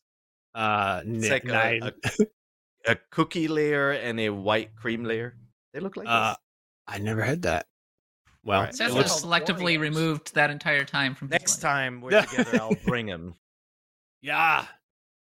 [0.55, 1.83] Uh, n- like nine.
[1.83, 2.27] a, a
[3.11, 5.37] cookie layer and a white cream layer.
[5.73, 6.37] They look like uh, this.
[6.87, 7.67] I never had that.
[8.45, 8.75] Well, Alright.
[8.75, 9.81] it Seth looks- was selectively Oreos.
[9.81, 11.71] removed that entire time from his Next life.
[11.73, 13.35] time we're together, I'll bring them.
[14.21, 14.67] yeah,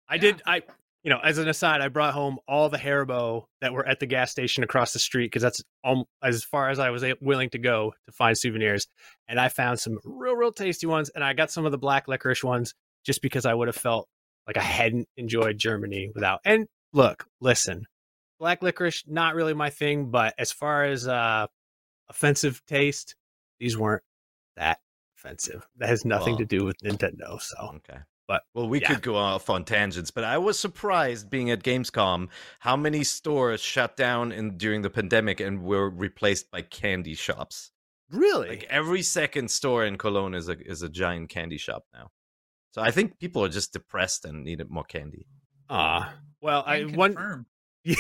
[0.07, 0.21] I Yeah.
[0.21, 0.41] did.
[0.45, 0.63] I,
[1.03, 4.05] you know, as an aside, I brought home all the Haribo that were at the
[4.05, 7.57] gas station across the street because that's um, as far as I was willing to
[7.57, 8.87] go to find souvenirs.
[9.27, 12.07] And I found some real, real tasty ones, and I got some of the black
[12.09, 12.73] licorice ones
[13.05, 14.07] just because I would have felt
[14.47, 16.39] like I hadn't enjoyed Germany without.
[16.43, 17.85] And look, listen,
[18.39, 21.47] black licorice not really my thing, but as far as uh
[22.09, 23.15] offensive taste,
[23.59, 24.03] these weren't
[24.55, 24.79] that
[25.17, 25.67] offensive.
[25.77, 27.41] That has nothing to do with Nintendo.
[27.41, 27.99] So Okay.
[28.27, 28.89] But, well, we yeah.
[28.89, 32.27] could go off on tangents, but I was surprised being at Gamescom
[32.59, 37.71] how many stores shut down in during the pandemic and were replaced by candy shops.
[38.11, 38.49] Really?
[38.49, 42.11] Like every second store in Cologne is a is a giant candy shop now.
[42.69, 45.25] So I think people are just depressed and needed more candy.
[45.67, 47.45] Ah, well, I one
[47.85, 47.97] the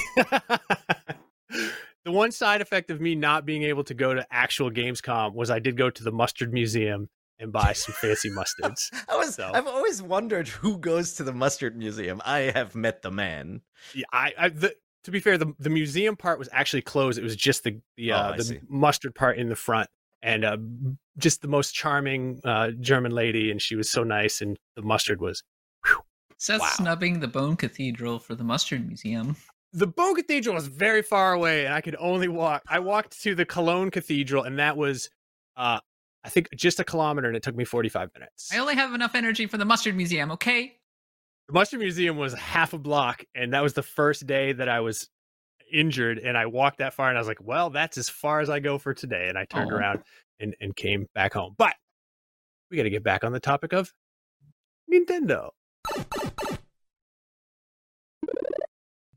[2.11, 5.59] one side effect of me not being able to go to actual Gamescom was I
[5.59, 8.89] did go to the mustard museum and buy some fancy mustards.
[9.09, 12.21] I was So- I've always wondered who goes to the mustard museum.
[12.25, 13.61] I have met the man.
[13.93, 14.75] Yeah, I, I the,
[15.05, 17.17] to be fair, the the museum part was actually closed.
[17.17, 18.59] It was just the the Oh, uh, I the see.
[18.67, 19.89] mustard part in the front,
[20.21, 20.57] and uh,
[21.17, 25.21] just the most charming uh, German lady, and she was so nice, and the mustard
[25.21, 25.43] was.
[26.39, 26.69] Seth Wow.
[26.71, 29.35] snubbing the Bone Cathedral for the Mustard Museum.
[29.73, 32.63] The Bone Cathedral was very far away, and I could only walk.
[32.67, 35.09] I walked to the Cologne Cathedral, and that was,
[35.57, 35.79] uh,
[36.23, 38.49] I think, just a kilometer, and it took me forty five minutes.
[38.51, 40.79] I only have enough energy for the Mustard Museum, okay?
[41.47, 44.79] The Mustard Museum was half a block, and that was the first day that I
[44.79, 45.09] was
[45.71, 46.17] injured.
[46.19, 48.59] And I walked that far, and I was like, "Well, that's as far as I
[48.59, 49.75] go for today." And I turned Aw.
[49.75, 50.03] around
[50.39, 51.53] and and came back home.
[51.57, 51.75] But
[52.71, 53.93] we got to get back on the topic of
[54.91, 55.49] Nintendo.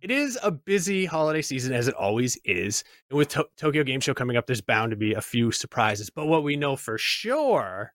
[0.02, 2.82] It is a busy holiday season, as it always is.
[3.08, 6.10] And with to- Tokyo Game Show coming up, there's bound to be a few surprises.
[6.10, 7.92] But what we know for sure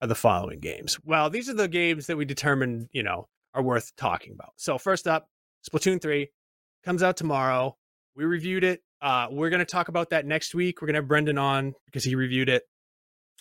[0.00, 0.98] are the following games.
[1.04, 4.54] Well, these are the games that we determined, you know, are worth talking about.
[4.56, 5.28] So first up,
[5.70, 6.30] Splatoon 3
[6.84, 7.76] comes out tomorrow.
[8.16, 8.82] We reviewed it.
[9.02, 10.80] Uh, we're going to talk about that next week.
[10.80, 12.62] We're going to have Brendan on because he reviewed it.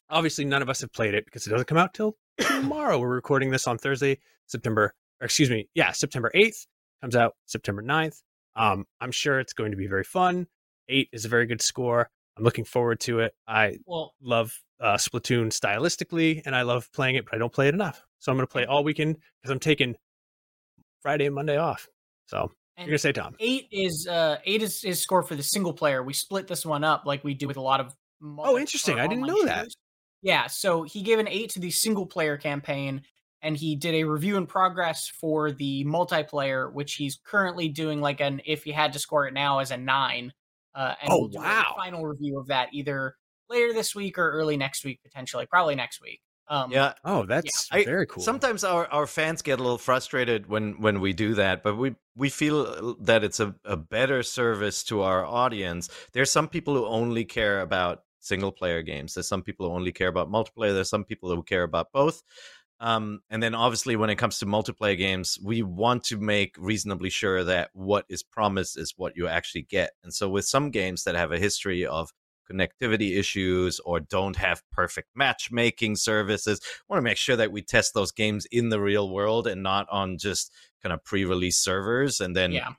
[0.10, 3.00] Obviously, none of us have played it because it doesn't come out till tomorrow.
[3.00, 6.66] We're recording this on Thursday, September, or excuse me, yeah, September 8th.
[7.02, 8.22] Comes out September 9th.
[8.56, 10.48] Um, I'm sure it's going to be very fun.
[10.90, 12.10] Eight is a very good score.
[12.38, 13.34] I'm looking forward to it.
[13.48, 17.68] I Well, love uh, Splatoon stylistically, and I love playing it, but I don't play
[17.68, 18.04] it enough.
[18.20, 19.96] So I'm going to play all weekend because I'm taking
[21.02, 21.88] Friday and Monday off.
[22.26, 23.36] So you're going to say, Tom?
[23.40, 26.04] eight is uh eight is is score for the single player.
[26.04, 27.94] We split this one up like we do with a lot of.
[28.20, 29.00] multi- Oh, interesting.
[29.00, 29.68] I didn't know that.
[30.22, 30.34] Shooters.
[30.34, 33.02] Yeah, so he gave an eight to the single player campaign,
[33.42, 38.20] and he did a review in progress for the multiplayer, which he's currently doing like
[38.22, 40.34] an if he had to score it now as a nine.
[40.76, 41.74] Uh, and Oh, we'll do a wow.
[41.78, 43.16] final review of that either
[43.50, 46.20] later this week or early next week, potentially, probably next week.
[46.48, 48.22] Um, Yeah, Oh, that's I- very cool.
[48.24, 51.96] Sometimes our, our fans get a little frustrated when, when we do that, but we,
[52.16, 55.90] we feel that it's a, a better service to our audience.
[56.14, 59.14] There's some people who only care about single player games.
[59.14, 60.74] There's some people who only care about multiplayer.
[60.74, 62.22] There's some people who care about both.
[62.82, 67.10] Um, and then obviously when it comes to multiplayer games, we want to make reasonably
[67.10, 69.92] sure that what is promised is what you actually get.
[70.04, 72.12] And so with some games that have a history of
[72.50, 77.94] connectivity issues or don't have perfect matchmaking services, want to make sure that we test
[77.94, 80.52] those games in the real world and not on just
[80.82, 82.70] kind of pre-release servers and then yeah.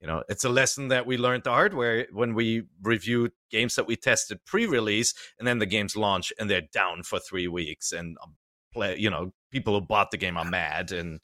[0.00, 3.74] You know it's a lesson that we learned the hard way when we reviewed games
[3.74, 7.92] that we tested pre-release and then the games launch and they're down for three weeks
[7.92, 8.34] and um,
[8.72, 11.20] play you know people who bought the game are mad and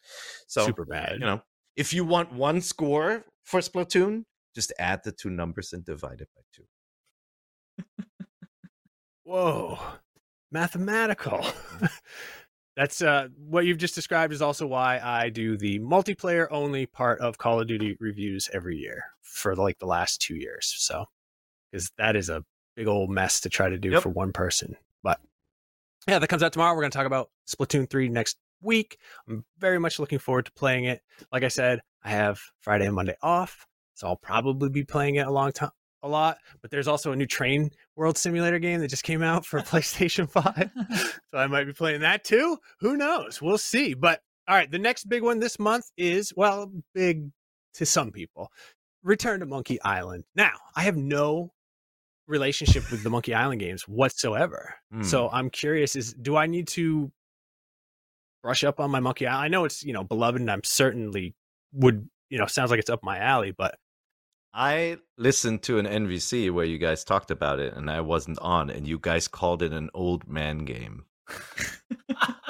[0.46, 1.14] so super bad.
[1.14, 1.40] you know
[1.76, 6.28] if you want one score for splatoon just add the two numbers and divide it
[6.34, 6.64] by two
[9.26, 9.76] Whoa,
[10.52, 11.44] mathematical.
[12.76, 17.20] That's uh, what you've just described is also why I do the multiplayer only part
[17.20, 20.74] of Call of Duty reviews every year for like the last two years.
[20.78, 21.06] So,
[21.72, 22.44] because that is a
[22.76, 24.02] big old mess to try to do Yep.
[24.02, 24.76] for one person.
[25.02, 25.20] But
[26.06, 26.74] yeah, that comes out tomorrow.
[26.74, 28.98] We're going to talk about Splatoon 3 next week.
[29.26, 31.00] I'm very much looking forward to playing it.
[31.32, 35.26] Like I said, I have Friday and Monday off, so I'll probably be playing it
[35.26, 35.70] a long time.
[36.06, 39.44] A lot, but there's also a new train world simulator game that just came out
[39.44, 40.70] for PlayStation 5
[41.30, 42.58] so I might be playing that too.
[42.78, 43.42] Who knows?
[43.42, 43.94] We'll see.
[43.94, 47.32] But all right, the next big one this month is well, big
[47.74, 48.52] to some people.
[49.02, 50.22] Return to Monkey Island.
[50.36, 51.52] Now, I have no
[52.28, 54.74] relationship with the Monkey Island games whatsoever.
[54.92, 55.02] Hmm.
[55.02, 57.10] So I'm curious is do I need to
[58.44, 59.44] brush up on my Monkey Island?
[59.44, 61.34] I know it's, you know, beloved and I'm certainly
[61.72, 63.76] would, you know, sounds like it's up my alley, but
[64.58, 68.70] I listened to an NVC where you guys talked about it and I wasn't on,
[68.70, 71.04] and you guys called it an old man game.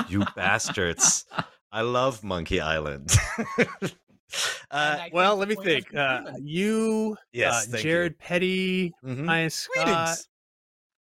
[0.08, 1.24] You bastards.
[1.72, 3.10] I love Monkey Island.
[4.70, 5.94] uh, well, let me the point was think.
[5.96, 9.08] Uh, you, yes, uh, thank Jared Petty, you.
[9.14, 9.26] Mhm.
[9.26, 9.84] Ryan Scott.
[9.84, 10.22] Greetings.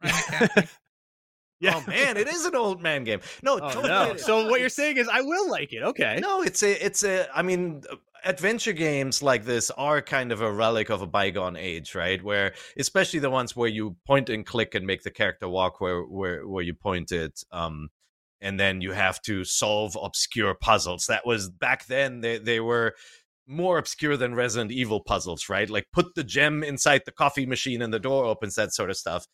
[0.02, 0.14] Ryan
[0.48, 0.68] McCaffrey.
[1.59, 1.76] Yeah.
[1.82, 3.20] Oh man, it is an old man game.
[3.42, 4.16] No, Oh, totally no.
[4.18, 5.82] So what you're saying is I will like it.
[5.82, 6.18] Okay.
[6.20, 7.28] No, it's a, it's a.
[7.35, 7.82] I mean,
[8.24, 12.22] adventure games like this are kind of a relic of a bygone age, right?
[12.22, 16.02] Where, especially the ones where you point and click and make the character walk where
[16.02, 17.88] where where you pointed, um,
[18.40, 21.07] and then you have to solve obscure puzzles.
[21.07, 22.20] That was back then.
[22.20, 22.94] They they were
[23.46, 25.70] more obscure than Resident Evil puzzles, right?
[25.70, 28.96] Like put the gem inside the coffee machine and the door opens, that sort of
[28.96, 29.26] stuff.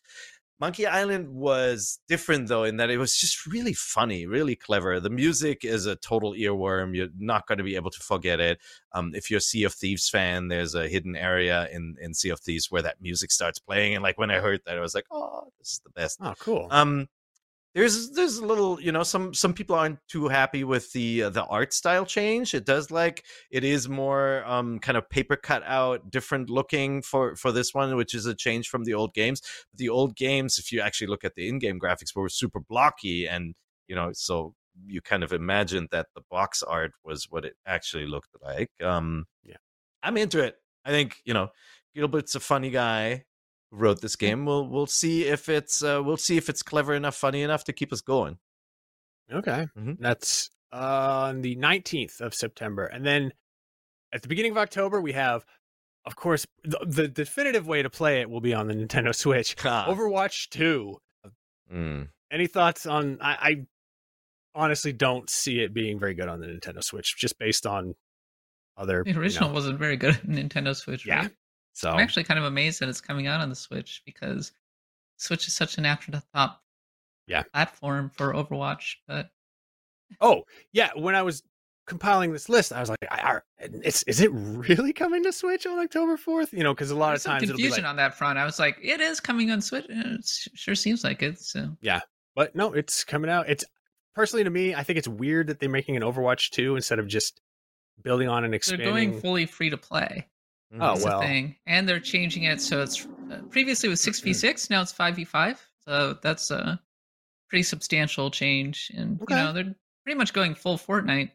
[0.59, 4.99] Monkey Island was different though in that it was just really funny, really clever.
[4.99, 6.95] The music is a total earworm.
[6.95, 8.59] You're not going to be able to forget it.
[8.93, 12.29] Um, if you're a Sea of Thieves fan, there's a hidden area in in Sea
[12.29, 14.95] of Thieves where that music starts playing, and like when I heard that, I was
[14.95, 16.67] like, "Oh, this is the best." Oh, cool.
[16.71, 17.09] Um,
[17.75, 21.29] there's there's a little you know some some people aren't too happy with the uh,
[21.29, 22.53] the art style change.
[22.53, 27.35] It does like it is more um kind of paper cut out different looking for
[27.35, 29.41] for this one which is a change from the old games.
[29.75, 33.55] The old games if you actually look at the in-game graphics were super blocky and
[33.87, 34.53] you know so
[34.85, 38.69] you kind of imagined that the box art was what it actually looked like.
[38.83, 39.57] Um Yeah.
[40.03, 40.57] i'm into it.
[40.85, 41.49] I think you know
[41.95, 43.25] gilbert's a funny guy
[43.75, 47.15] wrote this game we'll we'll see if it's uh, we'll see if it's clever enough
[47.15, 48.37] funny enough to keep us going
[49.31, 49.67] Okay.
[49.77, 49.97] Mhm.
[49.99, 52.85] That's on the 19th of September.
[52.85, 53.31] And then
[54.11, 55.45] at the beginning of October, we have,
[56.05, 59.55] of course, the, the definitive way to play it will be on the Nintendo Switch.
[59.63, 59.85] Ah.
[59.89, 60.97] Overwatch 2.
[61.73, 62.09] Mm.
[62.31, 63.17] Any thoughts on.
[63.21, 63.65] I, I
[64.55, 67.95] honestly don't see it being very good on the Nintendo Switch, just based on
[68.77, 69.03] other.
[69.03, 71.05] The you know, original wasn't very good on Nintendo Switch.
[71.05, 71.21] Yeah.
[71.21, 71.31] right?
[71.73, 74.51] So, I'm actually kind of amazed that it's coming out on the Switch because
[75.17, 76.59] Switch is such an afterthought
[77.27, 77.43] Yeah.
[77.53, 78.95] platform for Overwatch.
[79.07, 79.31] But
[80.21, 80.91] oh, yeah.
[80.95, 81.43] When I was
[81.87, 85.65] compiling this list, I was like, I, I, it's, is it really coming to Switch
[85.65, 86.53] on October 4th?
[86.53, 87.89] You know, because a lot there's of times it'll be confusion like.
[87.89, 88.37] on that front.
[88.37, 89.85] I was like, it is coming on Switch.
[89.89, 91.39] It sure seems like it.
[91.39, 92.01] So yeah,
[92.35, 93.49] but no, it's coming out.
[93.49, 93.65] It's
[94.15, 97.07] personally to me, I think it's weird that they're making an Overwatch 2 instead of
[97.07, 97.41] just
[98.01, 100.27] building on and they're going fully free to play.
[100.75, 101.21] Oh, That's well.
[101.21, 104.81] thing, and they're changing it so it's uh, previously it was six v six, now
[104.81, 105.63] it's five v five.
[105.85, 106.79] So that's a
[107.49, 109.35] pretty substantial change, and Okay.
[109.35, 111.31] you know they're pretty much going full Fortnite.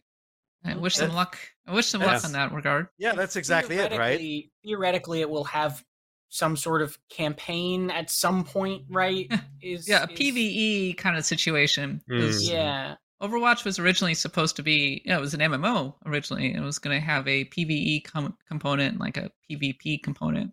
[0.64, 1.38] I wish them luck.
[1.66, 2.88] I wish them luck that's- on that regard.
[2.98, 5.84] yeah that's exactly it right Theoretically- Theoretically, it will have
[6.30, 9.30] some sort of campaign at some point, right?
[9.62, 12.02] Is Yeah, a is- PVE kind of situation.
[12.10, 12.50] Mm.
[12.50, 16.54] Yeah, Overwatch was originally supposed to be, you know, it was an MMO originally.
[16.54, 20.52] It was going to have a PVE com- component and like a PvP component,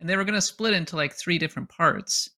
[0.00, 2.30] and they were going to split into like three different parts.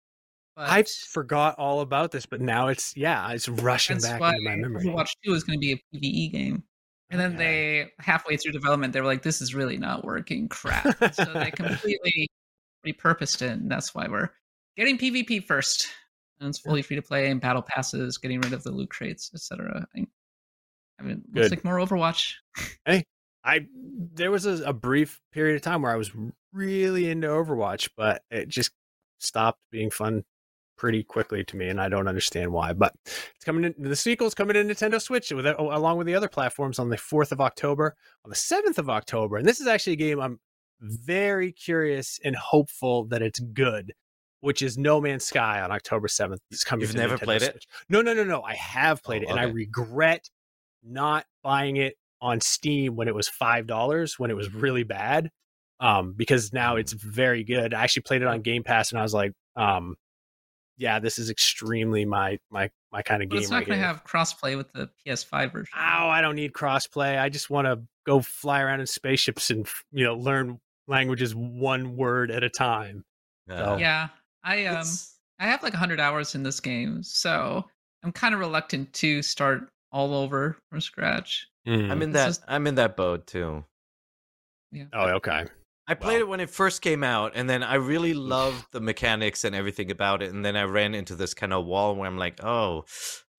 [0.54, 4.56] But I forgot all about this, but now it's yeah, it's rushing back into my
[4.56, 4.84] memory.
[4.86, 6.62] Overwatch 2 is going to be a PvE game.
[7.10, 7.38] And then Okay.
[7.38, 10.48] they, halfway through development, they were like, this is really not working.
[10.48, 11.14] Crap.
[11.14, 12.26] So they completely
[12.84, 13.50] repurposed it.
[13.52, 14.30] And that's why we're
[14.76, 15.86] getting PvP first.
[16.40, 19.30] And it's fully free to play and battle passes, getting rid of the loot crates,
[19.34, 19.86] etc.
[19.96, 20.06] I,
[20.98, 21.40] I mean, Good.
[21.40, 22.34] looks like more Overwatch.
[22.84, 23.04] Hey,
[23.44, 23.66] I
[24.12, 26.10] there was a, a brief period of time where I was
[26.52, 28.70] really into Overwatch, but it just
[29.18, 30.24] stopped being fun
[30.76, 32.72] pretty quickly to me, and I don't understand why.
[32.72, 33.74] But it's coming in.
[33.78, 36.96] The sequel's coming to Nintendo Switch with oh, along with the other platforms on the
[36.96, 40.40] fourth of October, on the seventh of October, and this is actually a game I'm
[40.80, 43.92] very curious and hopeful that it's good.
[44.46, 46.40] Which is No Man's Sky on October seventh.
[46.52, 46.82] It's coming.
[46.82, 47.66] You've to never Nintendo played it?
[47.88, 48.42] No, no, no, no.
[48.42, 50.30] I have played Oh, it, and I regret
[50.84, 55.30] not buying it on Steam when it was five dollars when it was really bad.
[55.80, 57.74] Um, because now it's very good.
[57.74, 59.96] I actually played it on Game Pass and I was like, um,
[60.78, 63.42] yeah, this is extremely my my my kind of But game.
[63.42, 65.72] it's not right going to have crossplay with the PS5 version.
[65.76, 67.18] Oh, I don't need crossplay.
[67.18, 71.96] I just want to go fly around in spaceships and you know learn languages one
[71.96, 73.04] word at a time.
[73.50, 74.08] Uh, yeah.
[74.46, 77.66] I um it's- I have like 100 hours in this game, so
[78.02, 81.46] I'm kind of reluctant to start all over from scratch.
[81.68, 81.90] Mm.
[81.90, 83.64] i'm in that just- i'm in that boat too
[84.72, 84.84] Yeah.
[84.92, 85.46] oh, okay.
[85.88, 86.20] I played Wow.
[86.20, 89.90] it when it first came out, and then I really loved the mechanics and everything
[89.92, 90.32] about it.
[90.32, 92.84] And then I ran into this kind of wall where I'm like, oh,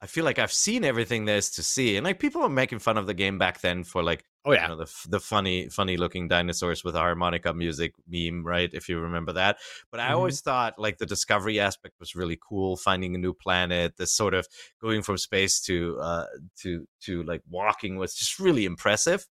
[0.02, 1.98] I feel like I've seen everything there is to see.
[1.98, 4.60] And like people were making fun of the game back then for like, Oh you
[4.60, 4.70] yeah.
[4.70, 8.70] know, the the funny, funny looking dinosaurs with a harmonica music meme, right?
[8.74, 9.58] If you remember that.
[9.92, 10.14] But I Mhm.
[10.14, 14.34] always thought like the discovery aspect was really cool, finding a new planet, this sort
[14.34, 14.48] of
[14.82, 16.28] going from space to uh
[16.62, 19.28] to to like walking was just really impressive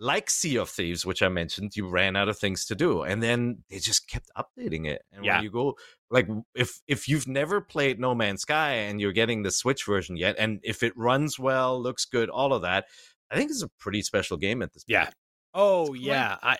[0.00, 3.22] like Sea of Thieves, which I mentioned, you ran out of things to do, and
[3.22, 5.02] then they just kept updating it.
[5.12, 5.28] And Yeah.
[5.28, 5.76] when you go,
[6.10, 10.16] like, if if you've never played No Man's Sky and you're getting the Switch version
[10.16, 12.86] yet, and if it runs well, looks good, all of that,
[13.30, 14.84] I think it's a pretty special game at this.
[14.86, 15.10] Yeah.
[15.54, 16.36] Oh quite- yeah.
[16.42, 16.56] I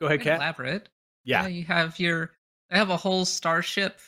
[0.00, 0.36] go ahead, Quite Kat.
[0.36, 0.88] elaborate.
[1.24, 1.46] Yeah.
[1.46, 2.32] you have your.
[2.70, 4.00] They have a whole starship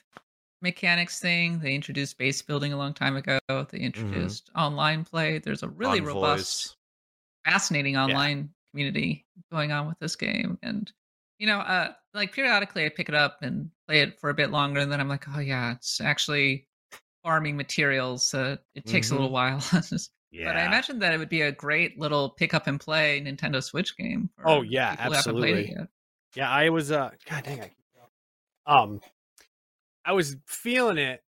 [0.63, 1.59] mechanics thing.
[1.61, 3.39] They introduced base building a long time ago.
[3.49, 5.39] They introduced online play.
[5.39, 6.15] There's a really Envoys.
[6.15, 6.77] robust,
[7.45, 10.91] fascinating online community going on with this game, and
[11.39, 14.51] you know, uh, like periodically I pick it up and play it for a bit
[14.51, 16.67] longer, and then I'm like, oh yeah, it's actually
[17.23, 18.33] farming materials.
[18.35, 19.63] Uh, it takes a little while.
[20.37, 20.45] Yeah.
[20.53, 23.63] But I imagine that it would be a great little pick up and play Nintendo
[23.63, 24.29] Switch game.
[24.45, 25.87] Oh, yeah, people who haven't played it absolutely.
[26.35, 27.71] Yeah, I was uh god dang I
[28.67, 29.01] um
[30.05, 31.21] I was feeling it,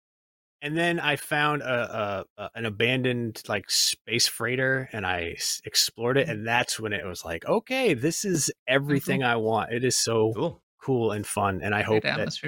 [0.60, 5.60] and then I found a, a, a an abandoned like space freighter, and I s-
[5.64, 9.72] explored it, and that's when it was like, okay, this is everything I want.
[9.72, 10.62] It is so Cool.
[10.82, 12.38] cool and fun, and I Great hope that.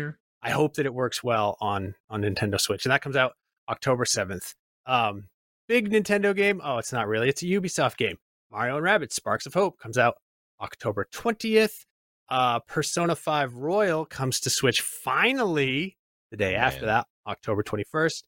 [0.42, 3.32] I hope that it works well on on Nintendo Switch, and that comes out
[3.68, 4.54] October seventh.
[4.86, 5.28] Um,
[5.68, 6.60] big Nintendo game.
[6.64, 7.28] Oh, it's not really.
[7.28, 8.16] It's a Ubisoft game.
[8.50, 10.14] Mario and Rabbids: Sparks of Hope comes out
[10.60, 11.84] October twentieth.
[12.28, 15.96] Uh, Persona Five Royal comes to Switch finally
[16.30, 18.26] the day Oh, after that, October twenty first.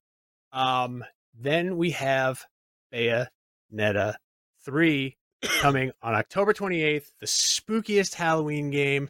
[0.53, 2.45] Um, then we have
[2.93, 4.15] Bayonetta
[4.65, 7.13] three coming on October twenty eighth.
[7.21, 9.09] The spookiest Halloween game.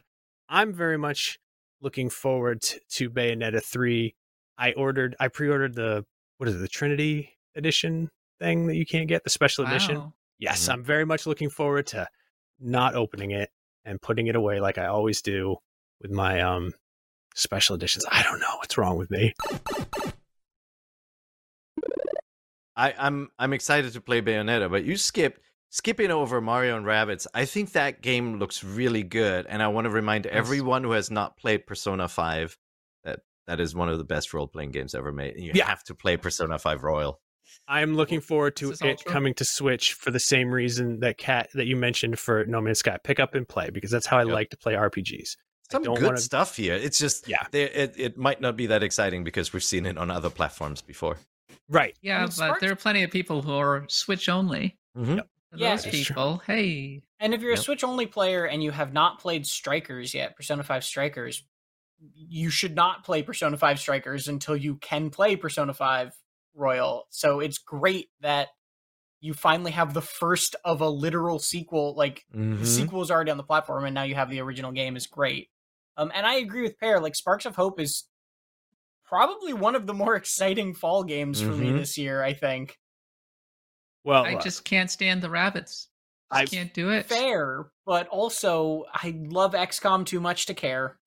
[0.49, 1.39] I'm very much
[1.81, 4.13] looking forward to, to Bayonetta 3.
[4.57, 6.05] I ordered I pre-ordered the
[6.37, 8.09] what is it, the Trinity edition
[8.41, 9.97] thing that you can't get, the special edition.
[9.97, 10.13] Wow.
[10.39, 10.73] Yes, Mhm.
[10.73, 12.07] I'm very much looking forward to
[12.59, 13.49] not opening it
[13.85, 15.55] and putting it away like I always do
[16.01, 16.73] with my um
[17.35, 18.05] special editions.
[18.11, 19.33] I don't know what's wrong with me.
[22.75, 27.27] I, I'm I'm excited to play Bayonetta, but you skipped skipping over Mario and Rabbids.
[27.33, 31.11] I think that game looks really good, and I want to remind everyone who has
[31.11, 32.57] not played Persona Five
[33.03, 35.35] that that is one of the best role playing games ever made.
[35.35, 35.67] And you Yeah.
[35.67, 37.20] have to play Persona Five Royal.
[37.67, 39.11] I'm looking forward to This is all it true.
[39.11, 42.79] coming to Switch for the same reason that Kat that you mentioned for No Man's
[42.79, 42.97] Sky.
[43.03, 44.33] Pick up and play because that's how I Yep.
[44.33, 45.37] like to play RPGs.
[45.71, 46.75] Some don't good wanna- stuff here.
[46.75, 47.45] It's just Yeah.
[47.51, 50.81] there- it it might not be that exciting because we've seen it on other platforms
[50.81, 51.17] before.
[51.69, 51.95] Right.
[52.01, 54.77] Yeah, mean, but Sparks- there are plenty of people who are Switch only.
[54.97, 55.17] Mhm.
[55.17, 55.27] Yep.
[55.51, 56.15] For Yeah, those it's true.
[56.15, 57.59] people, hey, And if you're Yep.
[57.59, 61.43] a Switch only player and you have not played Strikers yet, Persona 5 Strikers,
[62.15, 66.13] you should not play Persona 5 Strikers until you can play Persona 5
[66.53, 67.07] Royal.
[67.09, 68.49] So it's great that
[69.19, 71.93] you finally have the first of a literal sequel.
[71.95, 72.65] Like the Mhm.
[72.65, 75.49] sequel is already on the platform and now you have the original game is great.
[75.97, 76.99] Um, and I agree with Peer.
[76.99, 78.05] Like Sparks of Hope is
[79.05, 81.77] probably one of the more exciting fall games for me Mhm.
[81.77, 82.79] this year, I think.
[84.03, 85.89] Well, I look, just can't stand the rabbits.
[86.31, 87.05] I- I can't do it.
[87.05, 90.97] Fair, but also I love XCOM too much to care.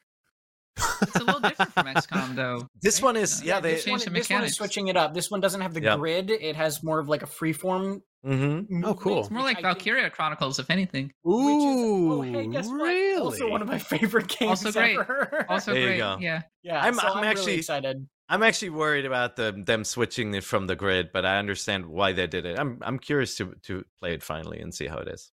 [0.76, 2.68] It's a little different from XCOM, though.
[2.82, 3.04] This right?
[3.04, 5.14] one is- Uh, yeah, they they- this one, the this one is switching it up.
[5.14, 5.96] This one doesn't have the Yeah.
[5.96, 6.30] grid.
[6.30, 8.00] It has more of like a freeform.
[8.26, 8.70] Mhm.
[8.70, 9.20] movement, cool.
[9.20, 11.12] It's more like Valkyria Chronicles, if anything.
[11.24, 12.76] Which is, Ooh, oh, hey, guess what?
[12.82, 13.20] really?
[13.20, 14.98] Also one of my favorite games Also great.
[14.98, 15.44] ever.
[15.50, 15.98] Also There you great.
[15.98, 16.16] go.
[16.20, 16.40] Yeah.
[16.62, 18.08] yeah, I'm- so I'm I'm, actually- really excited.
[18.30, 22.14] I'm actually worried about them them switching it from the grid, but I understand why
[22.14, 22.58] they did it.
[22.58, 25.30] I'm I'm curious to to play it finally and see how it is.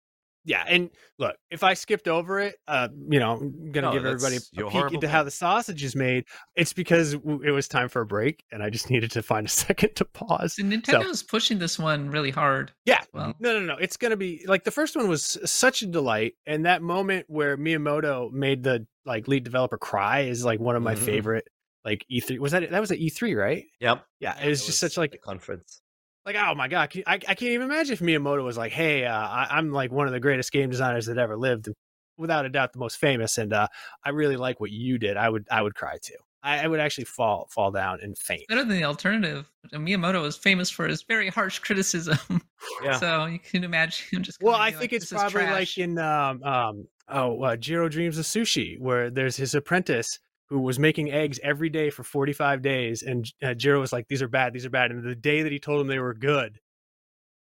[0.47, 4.05] Yeah, and look, if I skipped over it, uh, you know, I'm gonna No, give
[4.05, 6.23] everybody a peek horrible into how the sausage is made.
[6.55, 9.49] It's because it was time for a break, and I just needed to find a
[9.67, 10.55] second to pause.
[10.55, 12.71] So Nintendo's pushing this one really hard.
[12.85, 13.01] Yeah.
[13.13, 13.75] Well, No, no, no.
[13.75, 16.33] It's going to be like the first one was such a delight.
[16.45, 20.81] And that moment where Miyamoto made the like lead developer cry is like one of
[20.81, 20.99] my Mhm.
[20.99, 21.47] favorite
[21.83, 22.39] like E3.
[22.39, 23.65] Was that that was at E3, right?
[23.81, 24.33] Yep, Yeah.
[24.37, 25.81] Yeah, it was It just such like the conference.
[26.27, 29.05] Like oh my god, can- I I can't even imagine if Miyamoto was like, "Hey,
[29.05, 31.69] uh, I, I'm like one of the greatest game designers that ever lived,
[32.17, 33.67] without a doubt the most famous, and uh,
[34.03, 36.15] I really like what you did." I would I would cry too.
[36.43, 38.47] I, I would actually fall fall down and faint.
[38.49, 39.49] better than the alternative.
[39.73, 42.17] Miyamoto is famous for his very harsh criticism.
[42.83, 42.99] Yeah.
[42.99, 44.41] so you can imagine him just.
[44.41, 48.25] Well, I think like, it's probably like in um um oh uh, Jiro Dreams of
[48.25, 53.25] Sushi, where there's his apprentice who was making eggs every day for 45 days, and
[53.43, 55.59] uh, Jiro was like, "These are bad, these are bad," and the day that he
[55.59, 56.59] told him they were good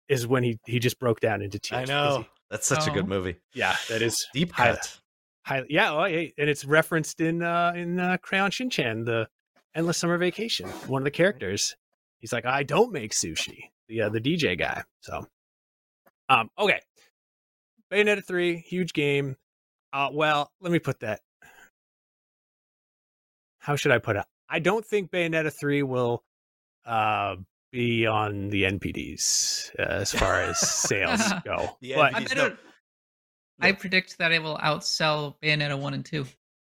[0.09, 1.89] is when he he just broke down into tears.
[1.89, 3.07] I know he- that's such a good Oh.
[3.07, 3.37] movie.
[3.53, 4.99] yeah, that is Deep Hi- cut.
[5.45, 9.27] highly yeah, well, hey, and it's referenced in uh in uh, Crayon Shinchan, the
[9.73, 10.67] Endless Summer Vacation.
[10.87, 11.75] One of the characters,
[12.19, 14.83] he's like, "I don't make sushi." The uh, the DJ guy.
[14.99, 15.25] So,
[16.29, 16.81] um, okay,
[17.91, 19.37] Bayonetta three, huge game.
[19.93, 21.21] Uh, well, let me put that.
[23.61, 24.25] How should I put it?
[24.49, 26.23] I don't think Bayonetta three will
[26.85, 27.35] uh
[27.71, 31.77] be on the NPDs uh, as far as sales go.
[31.79, 32.45] The but I, NPDs bet no.
[32.47, 32.57] it-
[33.63, 36.25] I predict that it will outsell Bayonetta one and two,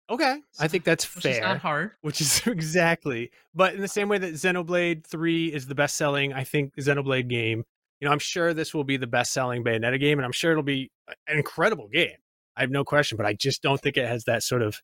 [0.10, 1.32] okay, I think that's which fair.
[1.36, 1.92] is not hard.
[2.02, 6.34] which is exactly but in the same way that xenoblade 3 is the best selling
[6.34, 7.64] i think xenoblade game
[8.02, 10.52] you know i'm sure this will be the best selling bayonetta game and i'm sure
[10.52, 10.92] it'll be
[11.30, 12.18] an incredible game
[12.58, 14.82] i have no question but i just don't think it has that sort of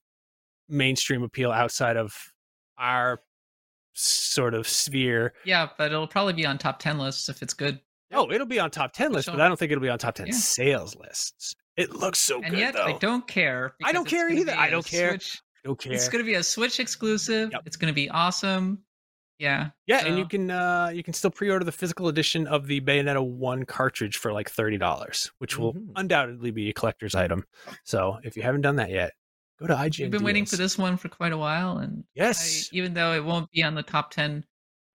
[0.69, 2.15] mainstream appeal outside of
[2.77, 3.19] our
[3.93, 7.79] sort of sphere Yeah, but it'll probably be on top ten lists if it's good.
[8.13, 10.15] oh it'll be on top 10 lists but i don't think it'll be on top
[10.15, 10.33] 10 Yeah.
[10.33, 13.75] sales lists it looks so and good yet though I don't care.
[13.83, 14.53] I don't care either.
[14.53, 15.11] I don't care.
[15.11, 17.51] Switch- don't care It's going to be a Switch exclusive.
[17.53, 17.61] Yep.
[17.65, 18.79] It's going to be awesome.
[19.37, 19.69] Yeah.
[19.87, 23.25] Yeah, and you can uh you can still pre-order the physical edition of the Bayonetta
[23.25, 25.91] 1 cartridge for like $30, which will Mhm.
[25.95, 27.45] undoubtedly be a collector's item.
[27.85, 29.13] So, if you haven't done that yet,
[29.59, 29.99] Go to IGN.
[29.99, 32.69] We've been waiting for this one for quite a while, and I, Yes.
[32.71, 34.45] even though it won't be on the top ten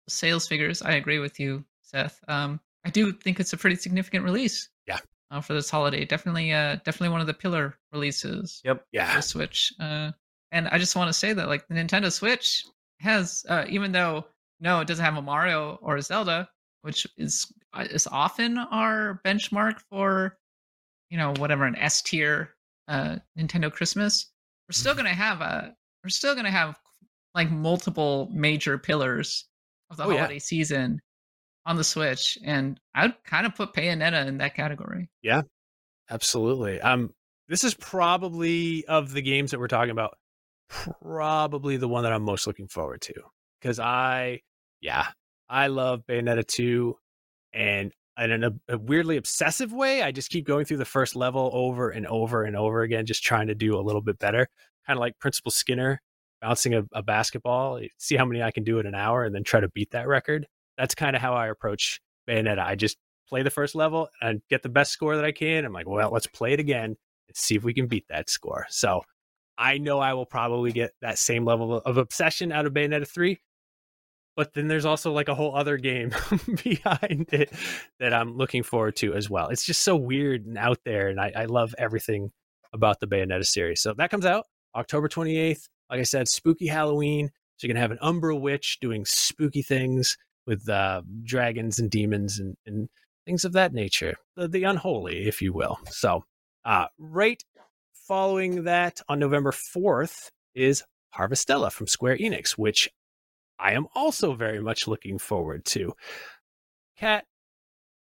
[0.08, 2.20] sales figures, I agree with you, Seth.
[2.28, 4.68] Um, I do think it's a pretty significant release.
[4.86, 4.98] Yeah.
[5.30, 8.60] Uh, for this holiday, definitely, uh, definitely one of the pillar releases.
[8.64, 8.86] Yep.
[8.92, 9.18] Yeah.
[9.20, 9.72] Switch.
[9.80, 10.12] Uh,
[10.52, 12.64] and I just want to say that like the Nintendo Switch
[13.00, 14.26] has, uh, even though
[14.60, 16.48] no, it doesn't have a Mario or a Zelda,
[16.82, 20.38] which is uh, is often our benchmark for,
[21.08, 22.50] you know, whatever an S tier
[22.88, 24.30] uh, Nintendo Christmas.
[24.68, 26.76] We're still gonna have a, we're still gonna have
[27.34, 29.46] like multiple major pillars
[29.90, 30.18] of the Oh, yeah.
[30.18, 31.00] holiday season
[31.66, 35.08] on the Switch, and I'd kind of put Bayonetta in that category.
[35.22, 35.42] Yeah,
[36.10, 36.80] absolutely.
[36.80, 37.14] Um,
[37.48, 40.16] this is probably of the games that we're talking about,
[41.02, 43.14] probably the one that I'm most looking forward to
[43.60, 44.40] because I,
[44.80, 45.06] yeah,
[45.48, 46.96] I love Bayonetta 2,
[47.54, 51.50] and in a, a weirdly obsessive way, I just keep going through the first level
[51.52, 54.48] over and over and over again, just trying to do a little bit better,
[54.86, 56.00] kind of like Principal Skinner
[56.42, 59.34] bouncing a, a basketball, eh, see how many I can do in an hour, and
[59.34, 60.46] then try to beat that record.
[60.76, 62.58] That's kind of how I approach Bayonetta.
[62.58, 62.98] I just
[63.28, 65.64] play the first level and get the best score that I can.
[65.64, 66.96] I'm like, well, let's play it again
[67.28, 68.66] and see if we can beat that score.
[68.68, 69.02] So
[69.56, 73.40] I know I will probably get that same level of obsession out of Bayonetta 3.
[74.36, 76.10] But then there's also like a whole other game
[76.64, 77.52] behind it
[78.00, 79.48] that I'm looking forward to as well.
[79.48, 82.30] It's just so weird and out there, and I, I love everything
[82.72, 83.82] about the Bayonetta series.
[83.82, 85.68] So that comes out October 28th.
[85.90, 87.30] Like I said, spooky Halloween.
[87.58, 90.16] So you're gonna have an Umbra witch doing spooky things
[90.46, 92.88] with uh, dragons and demons and, and
[93.26, 95.78] things of that nature, the, the unholy, if you will.
[95.90, 96.24] So,
[96.64, 97.42] uh, right
[98.12, 100.82] following that on November 4th is
[101.16, 102.90] Harvestella from Square Enix, which
[103.62, 105.92] I am also very much looking forward to.
[106.98, 107.24] Kat,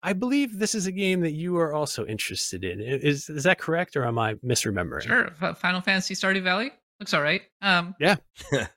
[0.03, 2.79] I believe this is a game that you are also interested in.
[2.81, 5.03] Is is that correct, or am I misremembering?
[5.03, 5.31] Sure.
[5.55, 7.41] Final Fantasy Stardew Valley looks all right.
[7.61, 8.17] Um, Yeah.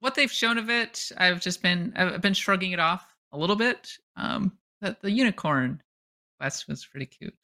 [0.00, 3.56] what they've shown of it, I've just been I've been shrugging it off a little
[3.56, 3.92] bit.
[4.16, 5.82] Um, that the unicorn
[6.40, 7.34] quest was pretty cute.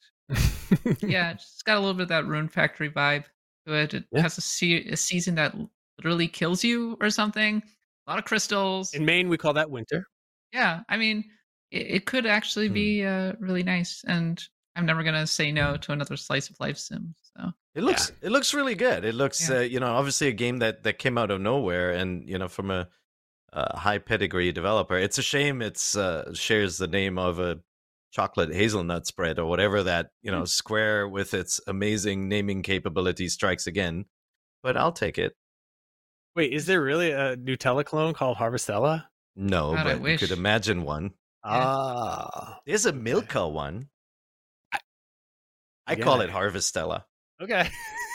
[1.01, 3.25] yeah, it's got a little bit of that Rune Factory vibe
[3.67, 3.93] to it.
[3.93, 4.21] It Yeah.
[4.21, 5.55] has a, se- a season that
[5.97, 7.61] literally kills you or something.
[8.07, 8.93] A lot of crystals.
[8.93, 10.05] In Maine, we call that winter.
[10.53, 11.23] yeah, I mean,
[11.71, 12.73] it, it could actually Hmm.
[12.73, 14.41] be uh, really nice, and
[14.75, 17.15] I'm never gonna say no to another slice of life sim.
[17.35, 19.03] So It looks it looks really good.
[19.05, 19.57] It looks Yeah.
[19.57, 22.47] uh, you know obviously a game that that came out of nowhere and you know
[22.47, 22.87] from a,
[23.53, 24.97] a high pedigree developer.
[24.97, 27.59] It's a shame it's uh, shares the name of a
[28.11, 33.67] chocolate hazelnut spread or whatever that you know Square with its amazing naming capability strikes
[33.67, 34.05] again.
[34.63, 35.33] But I'll take it.
[36.35, 39.05] Wait, is there really a Nutella clone called Harvestella?
[39.35, 41.13] No, God, but you could imagine one.
[41.45, 41.65] Yeah.
[41.67, 43.89] Ah, There's a Milka one.
[45.87, 46.25] I call Yeah.
[46.25, 47.05] it Harvestella.
[47.41, 47.69] okay.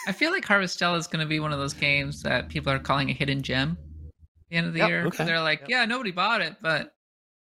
[0.06, 2.78] I feel like Harvestella is going to be one of those games that people are
[2.78, 4.16] calling a hidden gem at
[4.50, 5.06] the end of the Yep, year.
[5.06, 5.24] okay.
[5.24, 5.68] They're like, Yep.
[5.70, 6.92] yeah, nobody bought it, but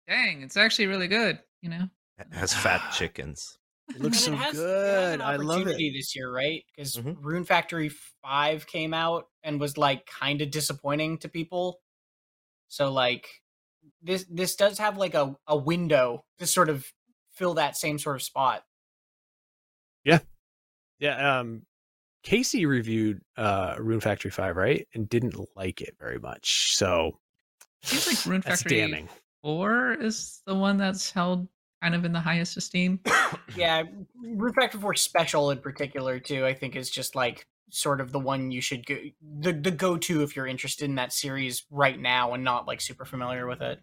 [0.08, 1.38] dang, it's actually really good.
[1.62, 1.88] You know,
[2.18, 3.58] It has fat chickens.
[3.94, 5.14] It looks And so it has- it has good.
[5.14, 5.76] an I love it.
[5.78, 6.64] this year, right?
[6.74, 7.16] Because Mhm.
[7.20, 11.80] Rune Factory Five came out and was like kind of disappointing to people.
[12.68, 13.28] So like
[14.00, 16.92] this this does have like a, a window to sort of
[17.32, 18.64] fill that same sort of spot.
[20.04, 20.20] Yeah,
[20.98, 21.38] Yeah.
[21.40, 21.66] um
[22.22, 24.86] Casey reviewed uh Rune Factory 5, right?
[24.94, 26.76] And didn't like it very much.
[26.76, 27.18] So
[27.82, 29.08] seems like Rune Factory damning.
[29.42, 31.48] Four is the one that's held
[31.82, 33.00] kind of in the highest esteem.
[33.56, 33.82] Yeah,
[34.22, 36.46] Rune Factory Four Special in particular too.
[36.46, 38.96] I think is just like sort of the one you should go
[39.40, 42.80] the the go to if you're interested in that series right now and not like
[42.82, 43.80] super familiar with it.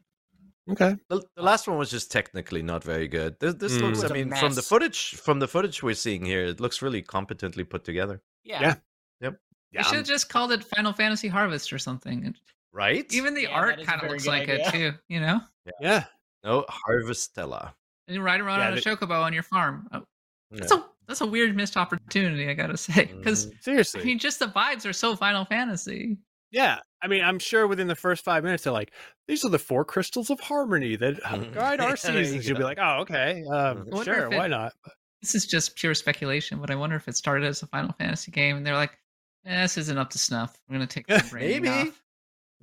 [0.69, 0.95] Okay.
[1.09, 3.35] The, the last one was just technically not very good.
[3.39, 3.81] This, this Mm.
[3.81, 7.01] looks, I mean, from the footage, from the footage we're seeing here, it looks really
[7.01, 8.21] competently put together.
[8.43, 8.61] Yeah.
[8.61, 8.75] Yeah.
[9.21, 9.35] You
[9.71, 12.35] Yeah, should I'm- have just called it Final Fantasy Harvest or something.
[12.71, 13.05] Right?
[13.11, 14.93] Even the Yeah, art that is a kind of looks good like it too.
[15.07, 15.41] You know,
[15.81, 16.05] yeah.
[16.43, 17.73] no Harvestella.
[18.09, 19.87] And you ride around Yeah, on a chocobo on your farm.
[19.93, 20.03] Oh,
[20.51, 20.59] Yeah.
[20.59, 23.63] that's a that's a weird missed opportunity, I gotta say, because Mhm.
[23.63, 24.01] Seriously.
[24.01, 26.17] I mean, just the vibes are so Final Fantasy.
[26.51, 26.79] yeah.
[27.01, 28.91] I mean, I'm sure within the first five minutes, they're like,
[29.27, 31.19] these are the four crystals of harmony that
[31.53, 32.47] guide our seasons.
[32.47, 33.43] You'll be like, oh, okay.
[33.45, 34.31] Um, sure.
[34.31, 34.73] it- Why not?
[35.21, 38.31] This is just pure speculation, but I wonder if it started as a Final Fantasy
[38.31, 38.97] game and they're like,
[39.45, 40.57] eh, "This isn't up to snuff.
[40.67, 41.89] We're gonna take the branding Maybe.
[41.89, 42.01] off."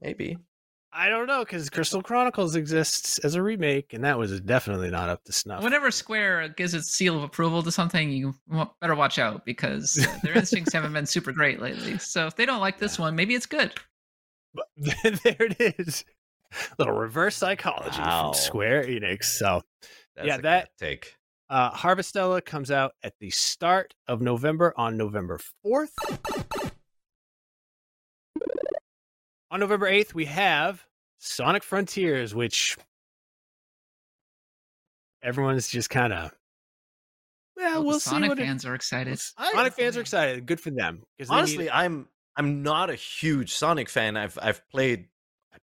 [0.01, 0.39] Maybe.
[0.93, 5.09] I don't know because Crystal Chronicles exists as a remake, and that was definitely not
[5.11, 5.63] up to snuff.
[5.63, 8.35] Whenever Square gives its seal of approval to something, you
[8.81, 11.99] better watch out because uh, their instincts haven't been super great lately.
[11.99, 13.75] So if they don't like this one, maybe it's good.
[14.55, 14.67] But
[15.23, 16.05] there it is.
[16.53, 18.33] a Little reverse psychology Wow.
[18.33, 19.25] from Square Enix.
[19.25, 19.63] So,
[20.15, 21.15] That's Yeah, a that- take.
[21.51, 25.91] uh, Harvestella comes out at the start of November on November 4th.
[29.57, 30.85] On November 8th, we have
[31.19, 32.77] Sonic Frontiers, which
[35.23, 36.31] everyone's just kind of.
[37.57, 39.19] Yeah, Well, we'll see Sonic what it- fans are excited.
[39.39, 40.45] I- Sonic fans are excited.
[40.45, 41.05] Good for them.
[41.19, 41.71] 'cause they need Honestly.
[41.71, 44.15] I'm I'm not a huge Sonic fan.
[44.19, 45.09] I've I've played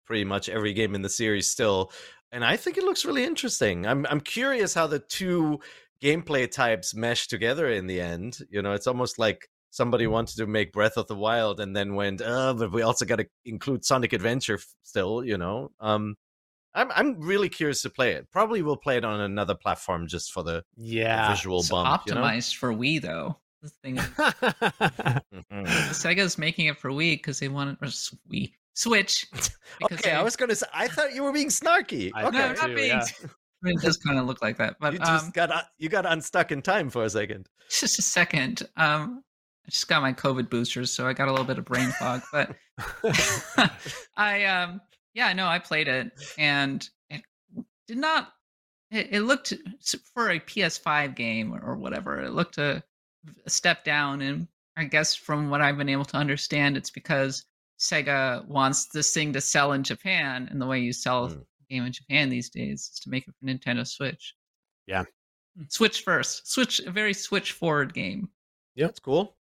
[0.07, 1.93] pretty much every game in the series still,
[2.31, 3.89] and I think it looks really interesting.
[3.89, 5.59] I'm I'm curious how the two
[6.01, 8.39] gameplay types mesh together in the end.
[8.51, 11.95] You know, it's almost like somebody wanted to make Breath of the Wild and then
[11.95, 16.17] went, "Oh, but we also got to include Sonic Adventure still." You know, um,
[16.75, 18.31] I'm I'm really curious to play it.
[18.31, 21.31] Probably will play it on another platform just for the yeah.
[21.31, 22.03] visual It's bump.
[22.07, 22.21] You know?
[22.23, 23.37] optimized for Wii though.
[23.63, 25.67] The thing is, Mhm.
[25.93, 29.27] Sega's making it for Wii because they want or s- Wii Switch.
[29.79, 30.67] Because Okay, I was gonna say.
[30.75, 32.11] I thought you were being snarky.
[32.15, 32.89] I okay, no, thought not too, being.
[32.89, 33.05] yeah.
[33.23, 33.27] I
[33.63, 36.07] mean, it does kind of look like that, but you just um, got you got
[36.07, 37.49] unstuck in time for a second.
[37.69, 38.63] just a second.
[38.77, 39.23] Um,
[39.71, 42.23] I just got my COVID boosters, so I got a little bit of brain fog.
[42.33, 42.57] But
[44.17, 44.81] I, um,
[45.15, 47.23] yeah, no, I played it, and it
[47.87, 48.33] did not.
[48.91, 49.53] It, it looked
[50.13, 52.21] for a PS5 game or whatever.
[52.21, 52.83] It looked a,
[53.47, 57.45] a step down, and I guess from what I've been able to understand, it's because
[57.79, 61.43] Sega wants this thing to sell in Japan, and the way you sell Mm.
[61.43, 64.35] a game in Japan these days is to make it for Nintendo Switch.
[64.89, 65.05] Yeah.
[65.69, 66.51] Switch first.
[66.53, 68.31] Switch a very Switch forward game.
[68.75, 69.37] Yeah, that's cool.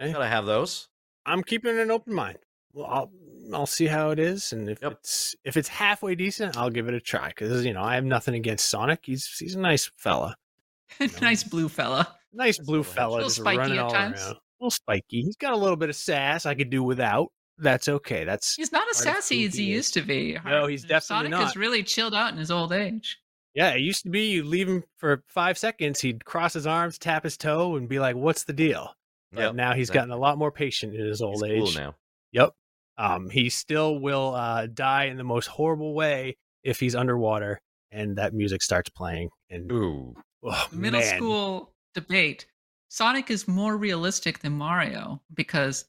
[0.00, 0.06] Eh?
[0.06, 0.12] Hey.
[0.12, 0.88] Gotta have those.
[1.26, 2.38] I'm keeping an open mind.
[2.72, 4.92] Well, I'll mm, I'll see how it is, and if Yep.
[4.92, 7.28] it's if it's halfway decent, I'll give it a try.
[7.28, 9.00] Because you know I have nothing against Sonic.
[9.04, 10.36] He's he's a nice fella,
[11.20, 12.14] nice blue fella.
[12.32, 14.20] nice blue fella, just Little spiky running at all times.
[14.20, 14.32] around.
[14.32, 15.22] A little spiky.
[15.22, 16.46] He's got a little bit of sass.
[16.46, 17.32] I could do without.
[17.60, 18.24] That's okay.
[18.24, 20.38] That's He's not as sassy as he used to be.
[20.44, 21.42] No, he's uh, definitely Sonic not.
[21.44, 23.18] has really chilled out in his old age.
[23.54, 23.70] yeah.
[23.72, 27.24] It used to be you leave him for five seconds, he'd cross his arms, tap
[27.24, 28.94] his toe, and be like, "What's the deal?"
[29.32, 29.98] But Yep, now he's exactly.
[29.98, 31.76] gotten a lot more patient in his He's old cool age.
[31.76, 31.94] now.
[32.32, 32.54] Yep.
[32.96, 37.60] Um, he still will uh, die in the most horrible way if he's underwater
[37.92, 39.28] and that music starts playing.
[39.50, 40.14] And Ooh.
[40.42, 41.16] oh, middle man.
[41.16, 42.46] school debate.
[42.88, 45.84] Sonic is more realistic than Mario because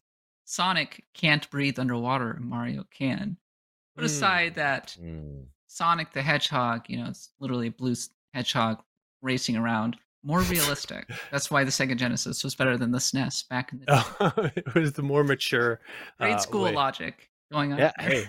[0.45, 3.37] Sonic can't breathe underwater and Mario can.
[3.95, 4.05] Put Hmm.
[4.05, 5.45] aside that Mm.
[5.67, 7.95] Sonic the Hedgehog, you know, it's literally a blue
[8.33, 8.81] hedgehog
[9.21, 9.97] racing around.
[10.23, 11.09] More realistic.
[11.31, 14.01] That's why the Sega Genesis was better than the SNES back in the day.
[14.19, 15.79] Oh, it was the more mature
[16.19, 16.73] Grade uh, school way.
[16.73, 17.79] logic going on.
[17.79, 17.91] Yeah.
[17.99, 18.25] Hey,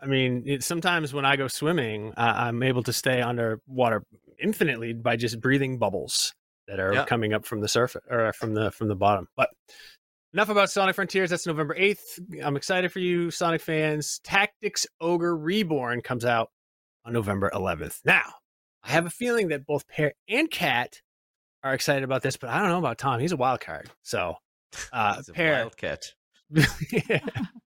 [0.00, 4.04] I mean, it, sometimes when I go swimming, I, I'm able to stay underwater
[4.38, 6.32] infinitely by just breathing bubbles
[6.68, 7.04] that are Yeah.
[7.04, 9.28] coming up from the surface or from the from the bottom.
[9.36, 9.50] But
[10.32, 11.30] enough about Sonic Frontiers.
[11.30, 12.18] That's November eighth.
[12.42, 14.20] I'm excited for you, Sonic fans.
[14.24, 16.50] Tactics Ogre Reborn comes out
[17.04, 17.98] on November 11th.
[18.04, 18.24] Now,
[18.86, 21.00] I have a feeling that both Peer and Kat
[21.62, 23.18] are excited about this, but I don't know about Tom.
[23.20, 23.90] He's a wild card.
[24.02, 24.36] So,
[24.92, 25.52] uh, He's a Peer.
[25.54, 26.12] wildcat.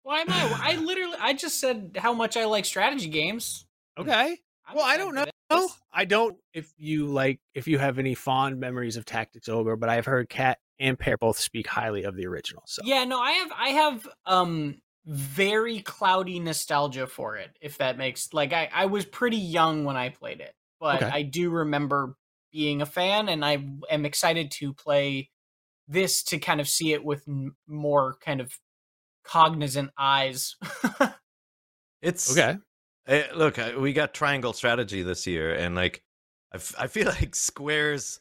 [0.04, 0.60] Why am I?
[0.62, 3.66] I literally, I just said how much I like strategy games.
[3.98, 4.38] okay.
[4.68, 5.26] I'm Well, I don't know.
[5.50, 5.72] this.
[5.92, 9.90] I don't if you like if you have any fond memories of Tactics Ogre, but
[9.90, 12.64] I've heard Kat and Peer both speak highly of the original.
[12.68, 17.50] So Yeah, no, I have, I have, um, very cloudy nostalgia for it.
[17.62, 21.12] If that makes like, I, I was pretty young when I played it, but Okay.
[21.12, 22.16] I do remember
[22.52, 25.30] being a fan, and I am excited to play
[25.88, 28.58] this to kind of see it with n- more kind of
[29.24, 30.56] cognizant eyes.
[32.02, 32.58] It's okay.
[33.08, 36.02] Eh, look, uh, we got triangle strategy this year, and like,
[36.54, 38.20] I, f- I feel like Square's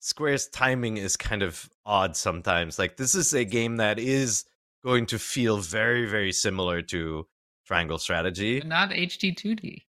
[0.00, 2.78] Square's timing is kind of odd sometimes.
[2.78, 4.46] Like, this is a game that is
[4.82, 7.26] going to feel very, very similar to
[7.66, 8.60] Triangle Strategy.
[8.60, 9.82] But not HD 2D.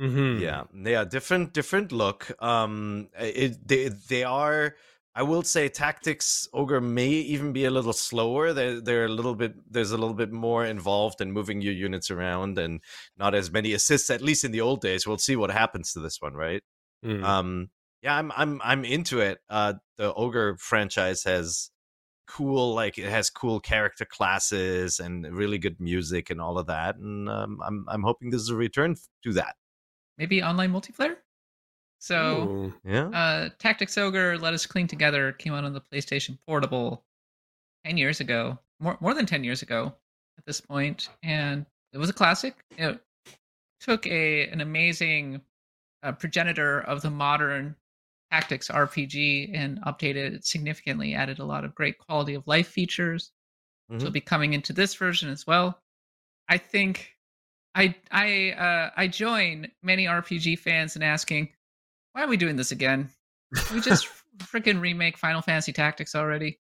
[0.00, 0.42] Mm-hmm.
[0.42, 2.30] Yeah, yeah, different, different look.
[2.42, 4.74] Um, it they they are.
[5.16, 8.52] I will say, Tactics Ogre may even be a little slower.
[8.52, 9.54] They're they're a little bit.
[9.70, 12.80] There's a little bit more involved in moving your units around, and
[13.16, 14.10] not as many assists.
[14.10, 15.06] At least in the old days.
[15.06, 16.62] We'll see what happens to this one, right?
[17.04, 17.22] Mm.
[17.22, 17.70] Um,
[18.02, 19.38] yeah, I'm I'm I'm into it.
[19.48, 21.70] Uh, the Ogre franchise has
[22.26, 26.96] cool, like it has cool character classes and really good music and all of that,
[26.96, 29.54] and um, I'm I'm hoping this is a return to that.
[30.18, 31.16] Maybe online multiplayer?
[31.98, 32.74] So, Ooh.
[32.84, 33.08] Yeah.
[33.08, 37.04] uh, Tactics Ogre, Let Us Cling Together came out on the PlayStation Portable
[37.86, 39.94] 10 years ago, more, more than 10 years ago
[40.38, 42.56] at this point, and it was a classic.
[42.76, 43.00] It
[43.80, 45.40] took a an amazing
[46.02, 47.76] uh, progenitor of the modern
[48.30, 53.32] tactics RPG and updated it significantly, added a lot of great quality of life features.
[53.90, 54.00] Mhm.
[54.00, 55.80] So it'll be coming into this version as well.
[56.48, 57.13] I think
[57.74, 61.50] I I uh, I join many RPG fans in asking,
[62.12, 63.08] why are we doing this again?
[63.72, 64.08] We just
[64.38, 66.60] freaking remake Final Fantasy Tactics already?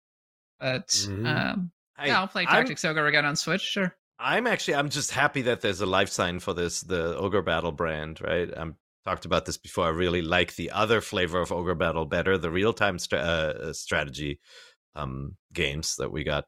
[0.61, 1.27] But Mhm.
[1.27, 3.63] um, I- yeah, I'll play I'm- Tactics Ogre again on Switch.
[3.63, 3.95] Sure.
[4.19, 7.73] I'm actually I'm just happy that there's a life sign for this the Ogre Battle
[7.73, 8.51] brand, right?
[8.57, 9.87] I'm talked about this before.
[9.87, 14.41] I really like the other flavor of Ogre Battle better, the real time uh, strategy
[14.97, 16.45] um, games that we got.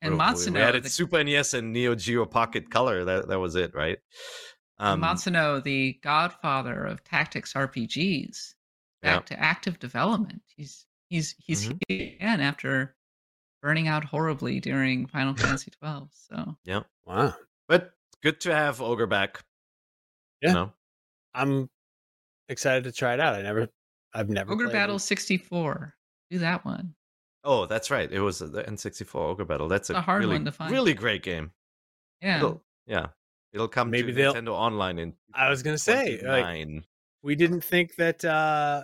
[0.00, 3.04] And we Matsuno, added the- Super NES and Neo Geo Pocket Color.
[3.04, 3.98] That that was it, right?
[4.78, 8.54] Um, Matsuno, the godfather of tactics RPGs,
[9.02, 9.36] back Yeah.
[9.36, 10.42] to active development.
[10.56, 11.80] He's he's he's Mhm.
[11.88, 12.94] here again after
[13.60, 16.10] burning out horribly during Final Fantasy twelve.
[16.12, 17.34] So yeah, Wow.
[17.66, 17.92] but
[18.22, 19.42] good to have Ogre back.
[20.40, 20.48] Yeah.
[20.50, 20.72] You know?
[21.34, 21.70] I'm
[22.48, 23.34] excited to try it out.
[23.34, 23.68] I never,
[24.14, 24.52] I've never.
[24.52, 25.96] Ogre Battle sixty four.
[26.30, 26.94] Do that one.
[27.50, 28.12] Oh, that's right.
[28.12, 29.68] It was the N64 Ogre Battle.
[29.68, 30.70] That's a, a hard really, one to find.
[30.70, 31.52] really great game.
[32.20, 32.36] Yeah.
[32.38, 33.06] It'll, yeah.
[33.54, 36.68] It'll come Maybe to they'll- Nintendo Online in I was gonna say, like,
[37.22, 38.22] we didn't think that.
[38.24, 38.82] uh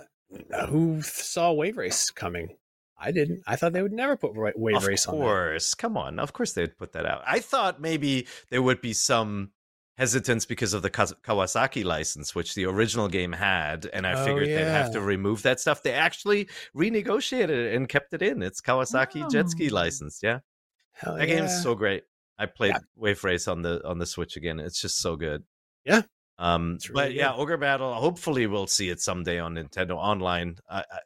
[0.69, 2.57] Who saw Wave Race coming?
[2.99, 3.43] I didn't.
[3.47, 5.19] I thought they would never put Wave of Race on.
[5.19, 5.25] there.
[5.27, 5.75] course.
[5.75, 6.19] Come on.
[6.19, 7.23] Of course they'd put that out.
[7.27, 9.51] I thought maybe there would be some
[9.97, 14.49] hesitance because of the Kawasaki license, which the original game had, and I Oh, figured
[14.49, 15.83] they'd have to remove that stuff.
[15.83, 18.43] They actually renegotiated it and kept it in.
[18.43, 19.75] It's Kawasaki jet ski Oh.
[19.75, 20.21] license.
[20.23, 20.41] Yeah.
[20.93, 21.37] Hell That yeah.
[21.37, 22.05] game's so great.
[22.39, 22.79] I played Yeah.
[22.97, 24.59] Wave Race on the on the Switch again.
[24.59, 25.45] It's just so good.
[25.85, 26.03] Yeah.
[26.39, 27.33] Um, It's but really yeah.
[27.33, 27.95] Ogre Battle.
[27.95, 30.57] Hopefully, we'll see it someday on Nintendo Online.
[30.69, 30.99] I, I,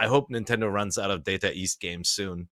[0.00, 2.48] I hope Nintendo runs out of Data East games soon.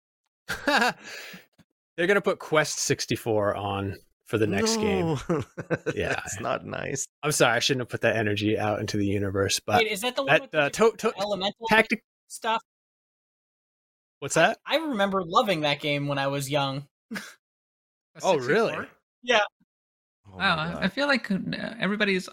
[0.67, 3.97] They're gonna put Quest 64 on
[4.35, 5.17] for the next game.
[5.95, 6.21] Yeah.
[6.25, 7.07] it's not nice.
[7.23, 9.61] I'm sorry, I shouldn't have put that energy out into the universe.
[9.65, 12.03] But Wait, is that the one that with uh, to- to- elemental tactic.
[12.27, 12.61] stuff?
[14.19, 14.59] What's that?
[14.67, 16.87] I remember loving that game when I was young.
[18.23, 18.41] Oh, 64?
[18.41, 18.75] really?
[18.77, 19.39] Oh
[20.37, 21.31] Wow, I- I feel like
[21.79, 22.29] everybody's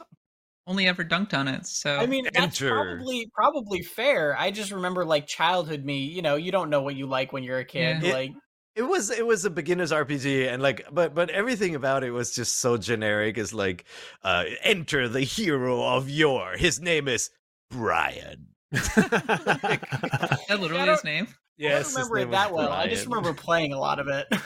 [0.66, 1.68] only ever dunked on it.
[1.68, 2.70] So I mean, that's Enter.
[2.70, 4.36] probably probably fair.
[4.39, 5.99] I just remember like childhood me.
[6.06, 8.02] You know, you don't know what you like when you're a kid.
[8.02, 8.10] Yeah.
[8.10, 8.32] It- Like,
[8.76, 12.34] it was it was a beginner's RPG and like but but everything about it was
[12.34, 13.86] just so generic as like
[14.24, 16.54] uh enter the hero of yore.
[16.58, 17.30] His name is
[17.70, 18.48] Brian.
[18.72, 21.28] is that literally I his don't- name?
[21.60, 22.72] I don't remember it that well.
[22.72, 24.28] I just remember playing a lot of it.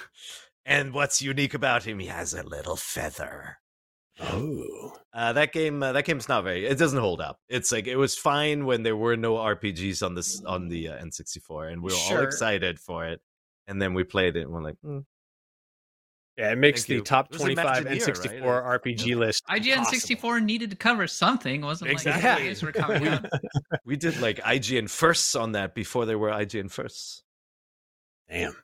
[0.68, 2.00] And what's unique about him?
[2.00, 3.60] He has a little feather.
[4.20, 6.66] oh, Uh, that game, uh, that game's not very.
[6.66, 7.38] It doesn't hold up.
[7.50, 10.98] It's like it was fine when there were no RPGs on this on the uh,
[11.06, 13.22] N64, and we were all excited for it.
[13.68, 15.04] And then we played it, and we're like, mm,
[16.38, 17.02] yeah, it makes Thank the you.
[17.02, 18.82] top It was a 25 N64 right?
[18.82, 19.44] RPG list.
[19.50, 19.86] IGN possible.
[20.00, 21.62] 64 needed to cover something.
[21.62, 22.46] It wasn't like Exactly.
[22.48, 23.26] games were coming out.
[23.86, 27.24] we did like IGN firsts on that before there were IGN firsts.
[28.30, 28.56] Damn.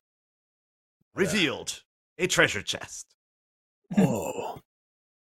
[1.15, 1.83] Revealed
[2.17, 3.15] a treasure chest.
[3.95, 4.59] Whoa.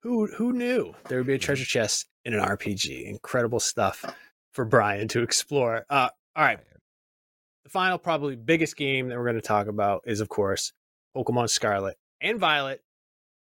[0.02, 3.06] Who who knew there would be a treasure chest in an RPG?
[3.08, 4.04] Incredible stuff
[4.52, 5.84] for Brian to explore.
[5.90, 6.60] Uh, all right.
[7.66, 10.72] The final, probably biggest game that we're going to talk about is, of course,
[11.16, 12.80] Pokemon Scarlet and Violet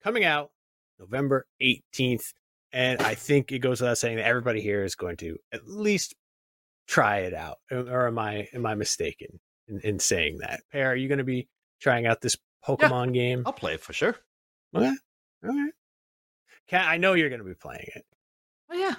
[0.04, 0.52] coming out
[1.00, 2.34] November 18th.
[2.72, 6.14] And I think it goes without saying that everybody here is going to at least
[6.88, 7.58] try it out.
[7.72, 10.62] Or am I am I mistaken in, in saying that?
[10.72, 11.48] Peer, are you going to be
[11.80, 13.42] trying out this Pokemon game?
[13.48, 14.16] I'll play it for sure.
[14.76, 14.86] Okay.
[15.44, 15.74] All right.
[16.68, 18.06] Kat, I know you're going to be playing it.
[18.72, 18.94] Oh yeah,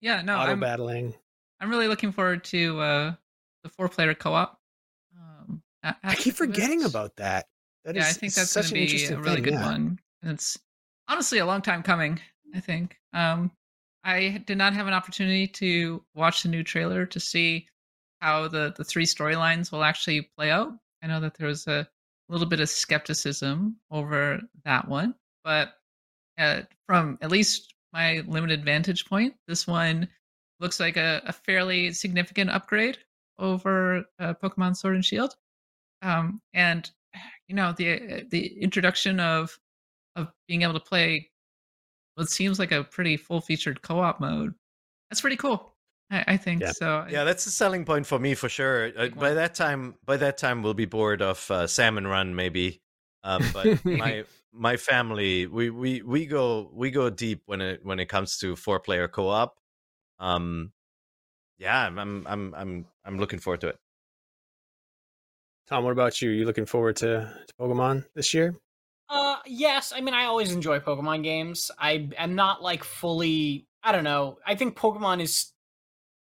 [0.00, 0.22] yeah.
[0.22, 1.12] No, Auto I'm battling.
[1.60, 3.14] I'm really looking forward to uh,
[3.62, 4.61] the four player co op.
[5.82, 7.46] I keep forgetting about that.
[7.84, 9.44] That is yeah, I think that's such going to an be interesting a really thing,
[9.44, 9.64] good yeah.
[9.64, 9.98] one.
[10.22, 10.58] And it's
[11.08, 12.20] honestly a long time coming.
[12.54, 12.98] I think.
[13.12, 13.50] Um,
[14.04, 17.68] I did not have an opportunity to watch the new trailer to see
[18.20, 20.72] how the the three storylines will actually play out.
[21.02, 21.88] I know that there was a
[22.28, 25.14] little bit of skepticism over that one,
[25.44, 25.74] but
[26.38, 30.08] uh, from at least my limited vantage point, this one
[30.60, 32.98] looks like a, a fairly significant upgrade
[33.38, 35.34] over uh, Pokemon Sword and Shield.
[36.02, 36.90] Um, and
[37.48, 39.58] you know the the introduction of
[40.16, 41.30] of being able to play
[42.14, 44.54] what seems like a pretty full featured co op mode.
[45.10, 45.74] That's pretty cool.
[46.10, 46.72] I, I think Yeah.
[46.72, 47.06] so.
[47.08, 48.92] Yeah, that's a selling point for me for sure.
[48.96, 52.80] Uh, by that time, by that time, we'll be bored of uh, Salmon Run, maybe.
[53.24, 57.98] Um, but my my family, we, we we go we go deep when it when
[58.00, 59.56] it comes to four player co op.
[60.18, 60.72] Um,
[61.58, 63.78] yeah, I'm I'm I'm I'm I'm looking forward to it.
[65.72, 66.28] Tom, what about you?
[66.28, 68.54] you looking forward to, to Pokemon this year?
[69.08, 69.90] Uh, yes.
[69.96, 71.70] I mean, I always enjoy Pokemon games.
[71.78, 73.66] I am not like fully.
[73.82, 74.36] I don't know.
[74.46, 75.50] I think Pokemon is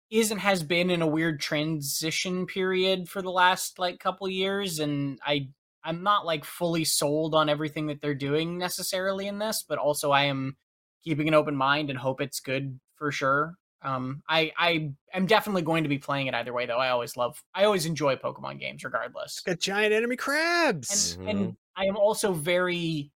[0.09, 4.79] is and has been in a weird transition period for the last like couple years,
[4.79, 5.49] and I
[5.83, 10.11] I'm not like fully sold on everything that they're doing necessarily in this, but also
[10.11, 10.55] I am
[11.03, 13.55] keeping an open mind and hope it's good for sure.
[13.83, 16.77] Um, I I am definitely going to be playing it either way, though.
[16.79, 21.17] I always love, I always enjoy Pokemon games, regardless Got giant enemy crabs.
[21.17, 21.29] and, Mhm.
[21.29, 23.11] and I am also very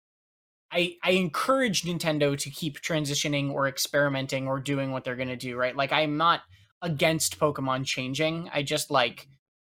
[0.72, 5.38] I I encourage Nintendo to keep transitioning or experimenting or doing what they're going to
[5.38, 5.76] do, right?
[5.76, 6.42] Like I'm not
[6.82, 8.50] against Pokemon changing.
[8.54, 9.28] I just like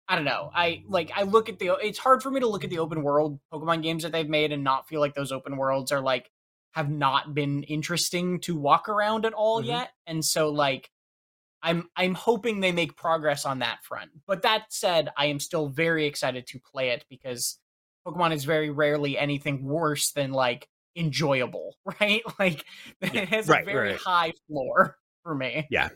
[0.07, 0.51] I don't know.
[0.53, 3.03] I like I look at the it's hard for me to look at the open
[3.03, 6.29] world Pokemon games that they've made and not feel like those open worlds are like
[6.73, 9.67] have not been interesting to walk around at all Mhm.
[9.67, 9.93] yet.
[10.05, 10.89] And so like
[11.61, 14.11] I'm I'm hoping they make progress on that front.
[14.27, 17.57] But that said, I am still very excited to play it because
[18.05, 22.21] Pokemon is very rarely anything worse than like enjoyable, right?
[22.37, 22.65] Like
[23.01, 23.99] it has right, a very right.
[23.99, 25.67] high floor for me.
[25.69, 25.89] Yeah.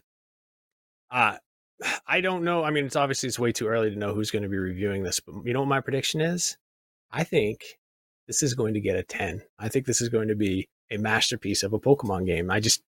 [1.11, 1.37] Uh,
[2.07, 2.63] I don't know.
[2.63, 5.03] I mean, it's obviously it's way too early to know who's going to be reviewing
[5.03, 6.57] this, but you know what my prediction is?
[7.11, 7.63] I think
[8.27, 9.41] this is going to get a 10.
[9.59, 12.51] I think this is going to be a masterpiece of a Pokemon game.
[12.51, 12.81] I just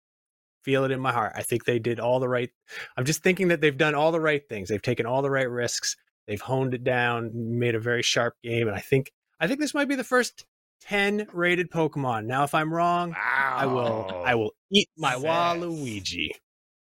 [0.65, 1.33] feel it in my heart.
[1.37, 2.51] I think they did all the right
[2.97, 4.69] I'm just thinking that they've done all the right things.
[4.69, 5.97] They've taken all the right risks.
[6.27, 9.11] They've honed it down, made a very sharp game, and I think
[9.41, 10.45] I think this might be the first
[10.83, 12.27] 10 rated Pokemon.
[12.27, 15.15] Now if I'm wrong, I will I will eat my.
[15.15, 16.31] Waluigi.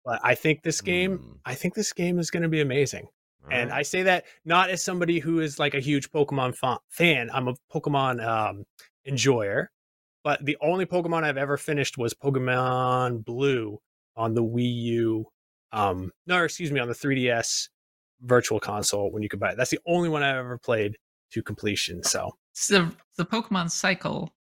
[0.04, 1.40] But I think this game Mm.
[1.46, 3.08] I think this game is going to be amazing.
[3.52, 3.80] And Alright.
[3.80, 7.30] I say that not as somebody who is like a huge Pokemon fa- fan.
[7.34, 8.66] I'm a Pokemon um,
[9.06, 9.72] enjoyer.
[10.24, 13.80] But the only Pokemon I've ever finished was Pokemon Blue
[14.16, 15.26] on the Wii U.
[15.72, 17.70] Um, no, excuse me, on the 3DS
[18.22, 19.58] Virtual Console when you could buy it.
[19.58, 20.98] That's the only one I've ever played
[21.32, 22.02] to completion.
[22.04, 24.34] So So the Pokemon cycle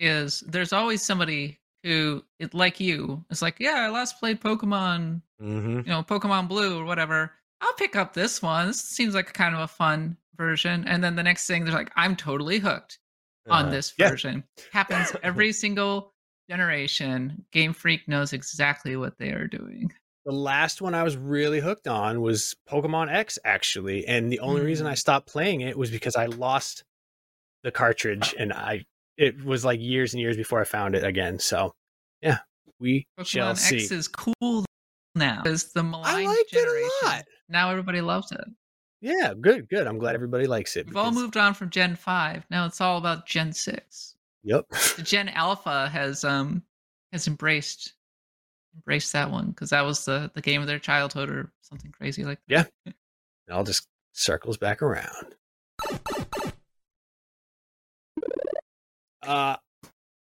[0.00, 5.20] is there's always somebody who, it, like you, is like, yeah, I last played Pokemon,
[5.40, 5.84] Mhm.
[5.84, 7.32] you know, Pokemon Blue or whatever.
[7.60, 8.68] I'll pick up this one.
[8.68, 10.86] This seems like kind of a fun version.
[10.86, 12.98] And then the next thing, they're like, I'm totally hooked
[13.48, 14.10] on Uh, this Yeah.
[14.10, 14.44] version.
[14.72, 16.12] Happens every single
[16.50, 17.44] generation.
[17.52, 19.92] Game Freak knows exactly what they are doing.
[20.24, 24.04] the last one I was really hooked on was Pokemon X, actually.
[24.08, 24.98] And the only reason I Mm.
[24.98, 26.82] stopped playing it was because I lost
[27.62, 28.84] the cartridge and I
[29.16, 31.38] it was like years and years before I found it again.
[31.38, 31.74] So
[32.22, 32.38] yeah,
[32.80, 33.76] we shall Pokemon see.
[33.84, 34.64] X is cool
[35.14, 35.42] now.
[35.46, 37.24] It's the maligned liked it a lot.
[37.48, 38.44] Now everybody loves it.
[39.00, 39.86] Yeah, good, good.
[39.86, 40.86] I'm glad everybody likes it.
[40.86, 42.46] We've all moved on from Gen 5.
[42.50, 44.14] Now it's all about Gen 6.
[44.44, 44.68] Yep.
[44.96, 46.62] The Gen Alpha has um
[47.12, 47.94] has embraced
[48.74, 52.24] embraced that one because that was the the game of their childhood or something crazy
[52.24, 52.70] like that.
[52.84, 52.92] Yeah.
[53.48, 55.36] It all just circles back around.
[59.22, 59.56] Uh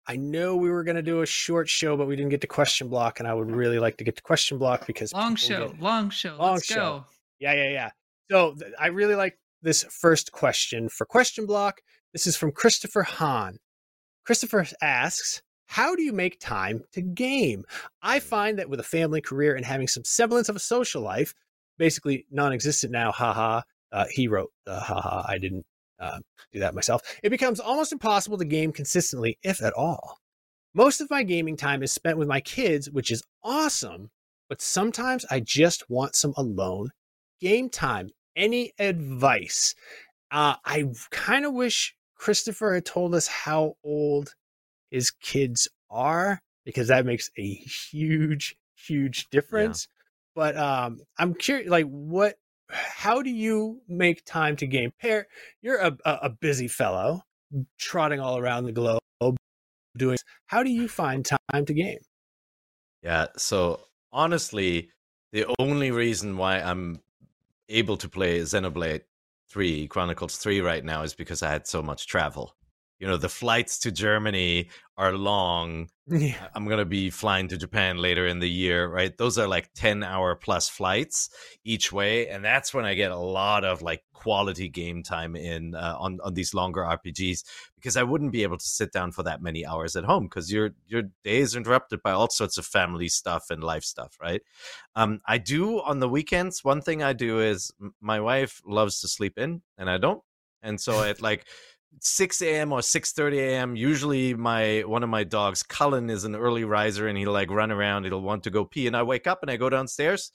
[0.07, 2.47] I know we were going to do a short show, but we didn't get to
[2.47, 5.68] question block, and I would really like to get to question block because Long show,
[5.68, 6.37] get- long show.
[6.37, 6.75] Long Let's show.
[6.75, 7.05] go.
[7.39, 7.91] Yeah, yeah, yeah.
[8.30, 11.80] So th- I really like this first question for question block.
[12.12, 13.59] This is from Christopher Hahn.
[14.24, 17.64] Christopher asks, How do you make time to game?
[18.03, 21.35] I find that with a family career and having some semblance of a social life,
[21.78, 23.62] basically non existent now, haha.
[23.93, 25.64] Uh, he wrote, uh, haha, I didn't
[26.01, 26.18] uh,
[26.53, 27.03] do that myself.
[27.22, 30.18] It becomes almost impossible to game consistently, if at all.
[30.74, 34.11] Most of my gaming time is spent with my kids, which is awesome,
[34.49, 36.91] but sometimes I just want some alone
[37.45, 38.09] game time.
[38.35, 39.75] Any advice?
[40.31, 44.35] Uh, I kind of wish Christopher had told us how old
[44.91, 49.87] his kids are because that makes a huge, huge difference.
[50.35, 52.37] But um, I'm curious, like, what?
[52.71, 54.91] How do you make time to game?
[54.99, 55.29] Peer,
[55.61, 57.23] you're a, a, a busy fellow,
[57.79, 59.37] trotting all around the globe,
[59.97, 60.17] doing.
[60.47, 62.01] How do you find time to game?
[63.03, 63.27] Yeah.
[63.37, 63.81] So
[64.13, 64.89] honestly,
[65.33, 67.01] the only reason why I'm
[67.69, 69.03] able to play Xenoblade
[69.51, 72.57] 3 Chronicles 3 right now is because I had so much travel.
[72.99, 75.89] You know, the flights to Germany are long.
[76.07, 79.17] Yeah, I'm going to be flying to Japan later in the year, right?
[79.17, 81.29] Those are like 10 hour plus flights
[81.65, 82.29] each way.
[82.29, 86.21] And that's when I get a lot of like quality game time in uh, on,
[86.23, 87.43] on these longer RPGs
[87.75, 90.53] because I wouldn't be able to sit down for that many hours at home because
[90.53, 94.43] your, your day is interrupted by all sorts of family stuff and life stuff, right?
[94.95, 96.63] Um, I do on the weekends.
[96.63, 100.23] One thing I do is my wife loves to sleep in and I don't.
[100.63, 101.47] And so at like
[102.01, 102.73] 6 a.m.
[102.73, 103.77] or 6:30 a.m.
[103.77, 107.71] Usually, my one of my dogs, Cullen, is an early riser, and he'll like run
[107.71, 108.05] around.
[108.05, 110.33] He'll want to go pee, and I wake up and I go downstairs,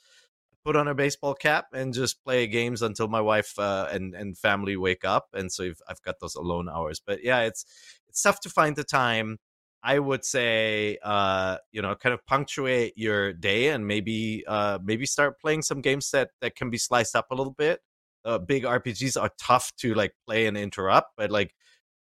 [0.66, 4.38] put on a baseball cap, and just play games until my wife uh, and and
[4.38, 5.28] family wake up.
[5.34, 7.01] And so I've, I've got those alone hours.
[7.05, 7.66] But yeah, it's
[8.07, 9.38] it's tough to find the time.
[9.82, 15.05] I would say, uh, you know, kind of punctuate your day and maybe uh, maybe
[15.05, 17.80] start playing some games that that can be sliced up a little bit
[18.30, 21.53] uh, big RPGs are tough to like play and interrupt, but like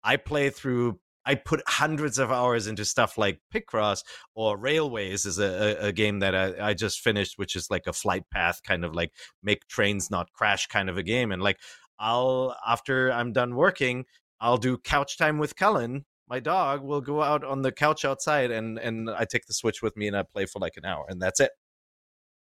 [0.04, 1.00] I play through.
[1.26, 4.04] I put hundreds of hours into stuff like Picross
[4.36, 7.88] or Railways is a, a, a game that I, I just finished, which is like
[7.88, 11.32] a flight path kind of like make trains not crash kind of a game.
[11.32, 11.60] And like
[11.98, 14.06] I'll after I'm done working,
[14.42, 18.52] I'll do couch time with Cullen, my dog will go out on the couch outside
[18.52, 21.06] and and I take the Switch with me and I play for like an hour
[21.08, 21.52] and that's it.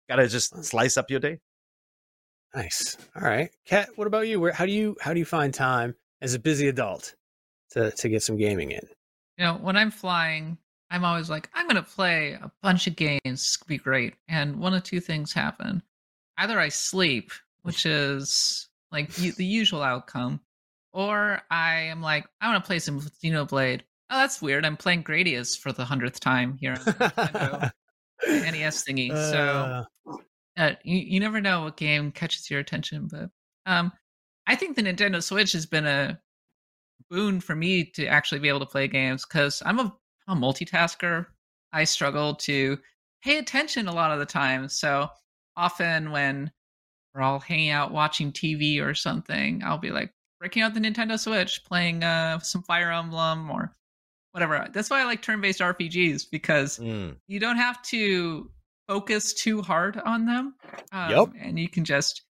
[0.08, 1.38] Gotta just slice up your day.
[2.54, 2.96] Nice.
[3.14, 3.90] All right, Kat.
[3.96, 4.40] What about you?
[4.40, 7.14] Where how do you how do you find time as a busy adult
[7.70, 8.86] to to get some gaming in?
[9.36, 10.58] You know, when I'm flying,
[10.90, 13.20] I'm always like, I'm gonna play a bunch of games.
[13.24, 14.14] It's gonna be great.
[14.28, 15.82] And one of two things happen:
[16.38, 17.32] either I sleep,
[17.62, 20.40] which is like the usual outcome,
[20.92, 23.82] or I am like, I want to play some Xenoblade.
[24.10, 24.64] Oh, that's weird.
[24.64, 27.72] I'm playing Gradius for the hundredth time here on the
[28.26, 29.10] NES thingy.
[29.10, 29.84] So Uh,
[30.58, 33.30] uh, you, you never know what game catches your attention, but
[33.66, 33.92] um,
[34.46, 36.20] I think the Nintendo Switch has been a
[37.10, 39.94] boon for me to actually be able to play games because I'm a,
[40.26, 41.26] a multitasker.
[41.72, 42.78] I struggle to
[43.22, 44.68] pay attention a lot of the time.
[44.68, 45.08] So
[45.56, 46.50] often when
[47.14, 51.18] we're all hanging out watching TV or something, I'll be like breaking out the Nintendo
[51.18, 53.74] Switch, playing uh, some Fire Emblem or
[54.32, 54.68] whatever.
[54.72, 57.16] That's why I like turn-based RPGs because Mm.
[57.26, 58.50] you don't have to
[58.88, 60.54] focus too hard on them.
[60.90, 61.28] Um, Yep.
[61.40, 62.22] And you can just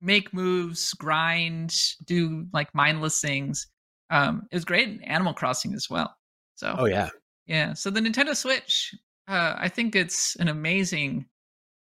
[0.00, 3.66] make moves, grind, do like mindless things.
[4.10, 6.14] Um, it was great in Animal Crossing as well.
[6.56, 7.08] So oh yeah.
[7.46, 8.94] yeah, so the Nintendo Switch,
[9.26, 11.26] uh, I think it's an amazing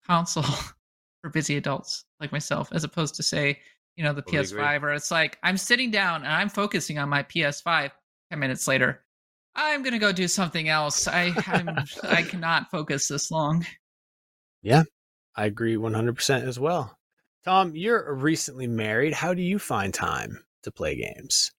[0.05, 0.43] console
[1.21, 3.59] for busy adults like myself, as opposed to say,
[3.97, 4.77] you know, the Totally PS5, agree.
[4.79, 7.91] where it's like I'm sitting down and I'm focusing on my PS5.
[8.29, 9.03] Ten minutes later,
[9.55, 11.07] I'm gonna go do something else.
[11.07, 11.69] I I'm,
[12.03, 13.65] I cannot focus this long.
[14.61, 14.83] Yeah,
[15.35, 16.97] I agree 100% as well.
[17.43, 19.13] Tom, you're recently married.
[19.13, 21.51] How do you find time to play games?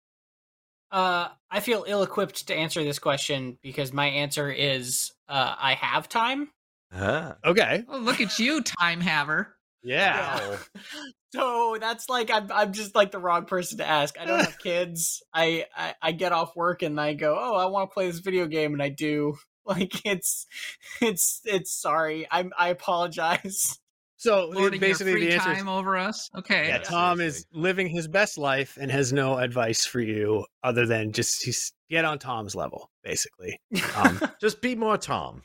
[0.93, 6.09] Uh, I feel ill-equipped to answer this question because my answer is uh, I have
[6.09, 6.51] time.
[6.93, 7.37] Ah.
[7.45, 7.85] Okay.
[7.89, 9.57] Oh, look at you, time haver.
[9.83, 10.59] Yeah.
[11.35, 14.21] so that's like I'm I'm just like the wrong person to ask.
[14.21, 15.23] I don't have kids.
[15.33, 18.21] I, I I get off work and I go, oh, I want to play this
[18.21, 19.35] video game, and I do.
[19.65, 20.49] Like it's
[21.01, 22.27] it's it's sorry.
[22.29, 23.79] I'm I apologize.
[24.17, 26.31] So Lording basically, your free the answer is time over us.
[26.39, 26.69] Okay.
[26.69, 30.87] yeah, Yeah, Tom is living his best life and has no advice for you other
[30.87, 33.59] than just he's, get on Tom's level, basically.
[33.97, 35.43] Um, Just be more Tom.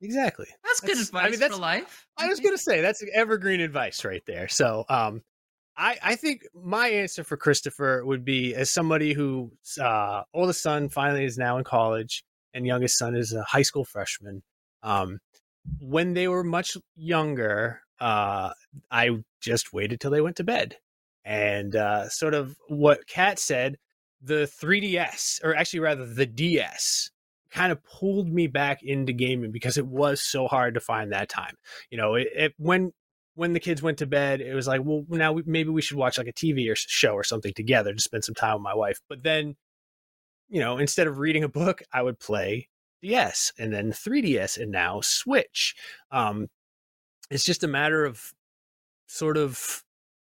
[0.00, 0.46] Exactly.
[0.64, 2.06] That's good That's- I advice mean, that's- for life.
[2.16, 4.48] I was gonna say that's evergreen advice right there.
[4.48, 5.22] So, um,
[5.76, 10.88] I I think my answer for Christopher would be as somebody whose uh, oldest son
[10.88, 12.24] finally is now in college
[12.54, 14.42] and youngest son is a high school freshman.
[14.82, 15.18] Um,
[15.80, 18.50] when they were much younger, uh,
[18.90, 20.76] I just waited till they went to bed,
[21.24, 23.76] and uh, sort of what Kat said,
[24.22, 27.10] the 3ds or actually rather the DS
[27.50, 31.28] kind of pulled me back into gaming because it was so hard to find that
[31.28, 31.54] time.
[31.90, 32.92] You know it, it when
[33.34, 35.96] when the kids went to bed it was like well now we, maybe we should
[35.96, 38.74] watch like a tv or show or something together to spend some time with my
[38.74, 39.00] wife.
[39.08, 39.54] But then
[40.48, 42.68] you know instead of reading a book i would play
[43.02, 45.74] ds and then 3ds and now switch.
[46.10, 46.48] Um
[47.30, 48.32] it's just a matter of
[49.06, 49.82] sort of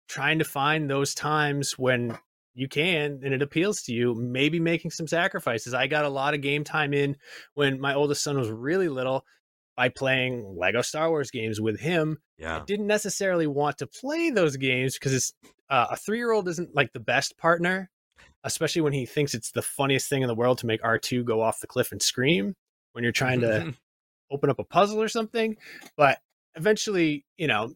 [0.07, 2.17] trying to find those times when
[2.61, 6.33] you can and it appeals to you maybe making some sacrifices i got a lot
[6.33, 7.17] of game time in
[7.55, 9.25] when my oldest son was really little
[9.75, 12.59] by playing lego star wars games with him Yeah.
[12.59, 15.33] I didn't necessarily want to play those games because it's
[15.69, 17.89] uh, a three year old isn't like the best partner,
[18.43, 21.41] especially when he thinks it's the funniest thing in the world to make R2 go
[21.41, 22.55] off the cliff and scream
[22.91, 23.73] when you're trying to
[24.31, 25.55] open up a puzzle or something.
[25.95, 26.19] But
[26.55, 27.73] eventually, you know,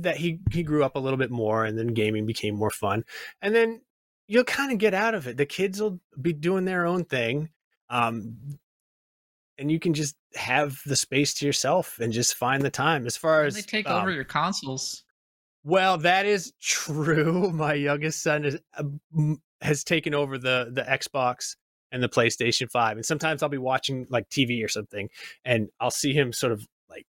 [0.00, 3.04] that he he grew up a little bit more and then gaming became more fun.
[3.42, 3.82] And then
[4.28, 5.36] you'll kind of get out of it.
[5.36, 7.50] The kids will be doing their own thing.
[7.90, 8.36] Um
[9.58, 13.06] and you can just have the space to yourself and just find the time.
[13.06, 15.02] As far as they take um, over your consoles.
[15.64, 17.50] well, that is true.
[17.52, 18.84] My youngest son is, uh,
[19.60, 21.56] has taken over the the Xbox
[21.90, 22.98] and the PlayStation 5.
[22.98, 25.08] And sometimes I'll be watching like TV or something
[25.44, 27.06] and I'll see him sort of like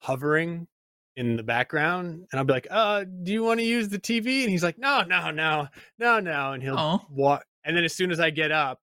[0.00, 0.68] hovering
[1.16, 4.42] in the background and I'll be like, "Uh, do you want to use the TV?"
[4.42, 5.68] And he's like, "No, no, no.
[5.98, 6.76] No, no." And he'll
[7.10, 8.80] walk and then as soon as I get up,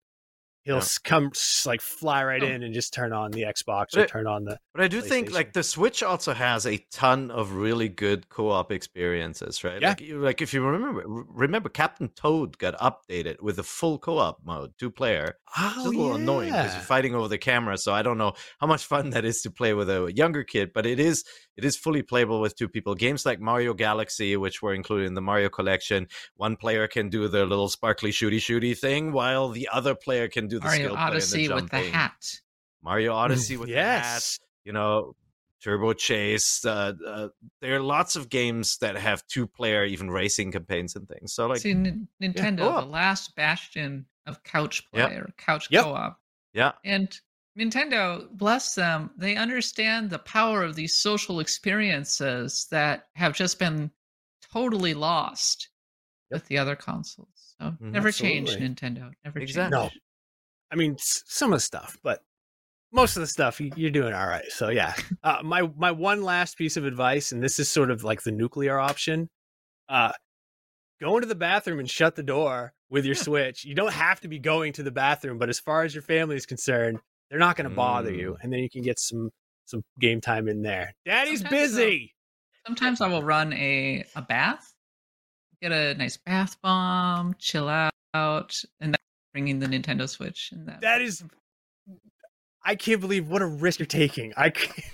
[0.70, 0.84] he'll Yeah.
[1.03, 1.32] come
[1.65, 2.47] like fly right Oh.
[2.47, 5.01] in and just turn on the Xbox But or turn on the But I do
[5.01, 9.82] think like the Switch also has a ton of really good co-op experiences, right?
[9.82, 9.89] Yeah.
[9.89, 14.74] Like, like if you remember, remember Captain Toad got updated with a full co-op mode,
[14.78, 15.38] two player.
[15.57, 18.34] Oh, It's a little annoying because you're fighting over the camera, so I don't know
[18.59, 20.72] how much fun that is to play with a younger kid.
[20.74, 21.24] But it is
[21.57, 22.93] it is fully playable with two people.
[22.95, 27.28] Games like Mario Galaxy, which were included in the Mario collection, one player can do
[27.28, 30.95] the little sparkly shooty shooty thing, while the other player can do the Mario skill
[30.95, 32.41] play and Odyssey the with the hat.
[32.84, 34.39] Mario Odyssey with the hat yes.
[34.64, 35.16] you know
[35.62, 36.64] Turbo Chase.
[36.66, 37.28] Uh, uh,
[37.62, 41.34] there are lots of games that have two player, even racing campaigns and things.
[41.34, 42.84] So like, See, N- Nintendo, co-op.
[42.86, 45.38] the last bastion of couch player, Yep.
[45.38, 45.84] couch Yep.
[45.84, 46.20] co-op,
[46.53, 47.20] yeah, and
[47.57, 53.91] Nintendo, bless them, they understand the power of these social experiences that have just been
[54.53, 55.70] totally lost
[56.32, 57.55] with the other consoles.
[57.60, 57.91] So Mhm.
[57.91, 59.12] never change, Nintendo.
[59.26, 59.78] Never Exactly.
[59.78, 59.89] No.
[59.89, 60.01] change.
[60.72, 62.22] I mean, some of the stuff, but
[62.91, 64.45] most of the stuff you're doing all right.
[64.49, 64.93] So yeah,
[65.24, 68.32] uh, my my one last piece of advice, and this is sort of like the
[68.32, 69.30] nuclear option.
[69.88, 70.11] Uh,
[71.01, 73.65] go into the bathroom and shut the door with your Switch.
[73.65, 76.36] You don't have to be going to the bathroom, but as far as your family
[76.36, 76.99] is concerned,
[77.30, 79.30] they're not going to bother you, and then you can get some
[79.65, 80.93] some game time in there.
[81.05, 82.15] Daddy's Sometimes, busy.
[82.65, 84.74] Sometimes I will run a a bath,
[85.61, 88.99] get a nice bath bomb, chill out, and then
[89.34, 90.51] bringing the Nintendo Switch.
[90.51, 91.23] And that, That is.
[92.63, 94.34] I can't believe what a risk you're taking.
[94.36, 94.51] I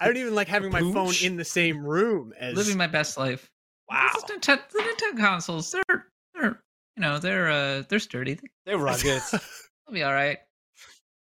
[0.00, 3.16] I don't even like having my phone in the same room as living my best
[3.16, 3.50] life.
[3.88, 4.10] wow.
[4.14, 6.60] These Nintendo, the Nintendo consoles, they're they're
[6.96, 8.38] you know they're uh they're sturdy.
[8.66, 9.22] they're rugged.
[9.32, 10.38] They'll be all right.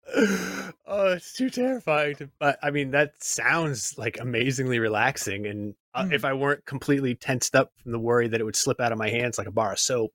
[0.15, 2.15] oh, it's too terrifying.
[2.17, 5.47] To, but I mean, that sounds like amazingly relaxing.
[5.47, 6.13] And uh, Mm.
[6.13, 8.97] if I weren't completely tensed up from the worry that it would slip out of
[8.99, 10.13] my hands like a bar of soap,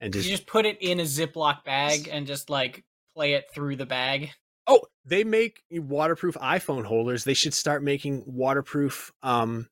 [0.00, 2.84] and You just just put it in a Ziploc bag and just like
[3.14, 4.30] play it through the bag.
[4.66, 7.24] oh, they make waterproof iPhone holders.
[7.24, 9.68] They should start making waterproof um,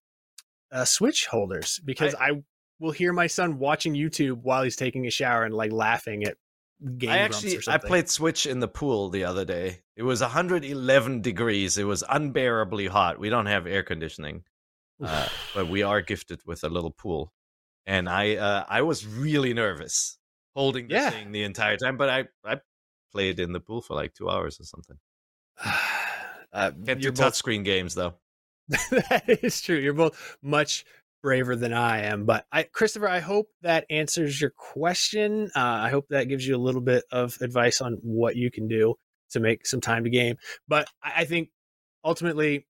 [0.72, 2.42] uh, Switch holders because I,
[2.80, 6.36] will hear my son watching YouTube while he's taking a shower and like laughing at
[6.96, 9.80] game I actually or I played Switch in the pool the other day.
[9.96, 11.76] It was 111 degrees.
[11.76, 13.18] It was unbearably hot.
[13.18, 14.44] We don't have air conditioning,
[15.02, 17.32] uh, but we are gifted with a little pool,
[17.86, 20.17] and I uh, I was really nervous
[20.58, 21.10] holding the Yeah.
[21.10, 21.96] thing the entire time.
[21.96, 22.56] But I I
[23.12, 24.98] played in the pool for like two hours or something.
[26.52, 28.14] uh, Can't do both touchscreen games though.
[28.68, 29.76] that is true.
[29.76, 30.84] You're both much
[31.22, 32.26] braver than I am.
[32.26, 35.50] But I, Christopher, I hope that answers your question.
[35.56, 38.68] Uh, I hope that gives you a little bit of advice on what you can
[38.68, 38.94] do
[39.30, 40.36] to make some time to game.
[40.68, 41.48] But I, I think
[42.04, 42.66] ultimately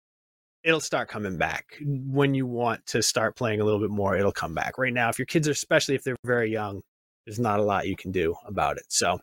[0.64, 4.16] it'll start coming back when you want to start playing a little bit more.
[4.18, 4.78] It'll come back.
[4.78, 6.82] Right now, if your kids are, especially if they're very young,
[7.26, 8.86] there's not a lot you can do about it.
[8.90, 9.20] So,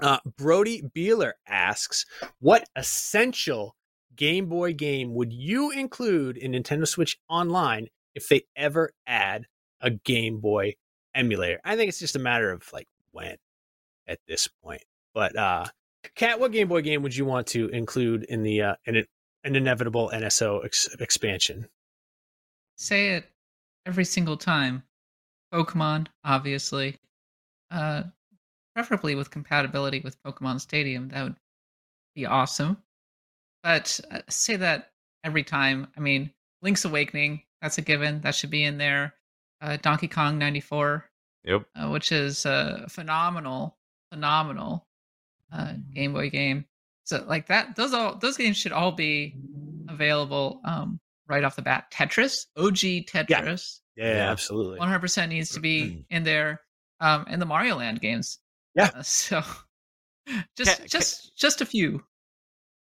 [0.00, 2.04] uh, Brody Beeler asks,
[2.40, 3.76] "What essential
[4.16, 9.46] Game Boy game would you include in Nintendo Switch Online if they ever add
[9.80, 10.74] a Game Boy
[11.14, 11.60] emulator?
[11.64, 13.36] I think it's just a matter of like when
[14.06, 14.82] at this point.
[15.14, 15.66] But uh
[16.14, 19.06] Kat, what Game Boy game would you want to include in the uh in an,
[19.44, 21.68] an inevitable NSO ex- expansion?
[22.76, 23.24] Say it
[23.86, 24.82] every single time.
[25.52, 26.98] Pokemon, obviously.
[27.70, 28.04] Uh,
[28.74, 31.08] preferably with compatibility with Pokemon Stadium.
[31.08, 31.36] That would
[32.14, 32.76] be awesome.
[33.62, 34.92] But uh, say that
[35.24, 35.88] every time.
[35.96, 36.30] I mean,
[36.62, 38.20] Link's Awakening, that's a given.
[38.20, 39.14] That should be in there.
[39.60, 41.04] Uh, Donkey Kong 94,
[41.44, 41.62] Yep.
[41.74, 43.76] uh, which is a phenomenal,
[44.12, 44.86] phenomenal
[45.52, 46.66] uh, Game Boy game.
[47.04, 49.34] So like that, those all those games should all be
[49.88, 51.90] available um, right off the bat.
[51.92, 54.30] Tetris, OG Tetris, Yeah, Yeah.
[54.30, 54.78] absolutely.
[54.78, 56.60] one hundred percent needs to be in there.
[57.00, 58.38] Um, and the Mario Land games.
[58.74, 58.90] Yeah.
[58.94, 59.42] Uh, so
[60.56, 62.02] just Ca- ca- just just a few.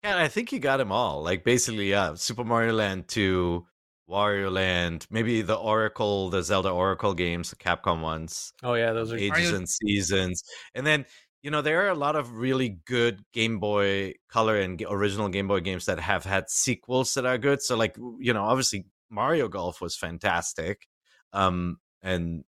[0.04, 1.22] Yeah, I think you got them all.
[1.22, 3.66] Like basically, yeah, Super Mario Land 2,
[4.08, 9.12] Wario Land, maybe the Oracle, the Zelda Oracle games, the Capcom ones, Oh yeah, those
[9.12, 10.44] are Ages Mario- and Seasons.
[10.74, 11.06] And then,
[11.42, 15.48] you know, there are a lot of really good Game Boy Color and original Game
[15.48, 17.60] Boy games that have had sequels that are good.
[17.62, 20.86] So like, you know, obviously Mario Golf was fantastic.
[21.32, 22.44] Um and m-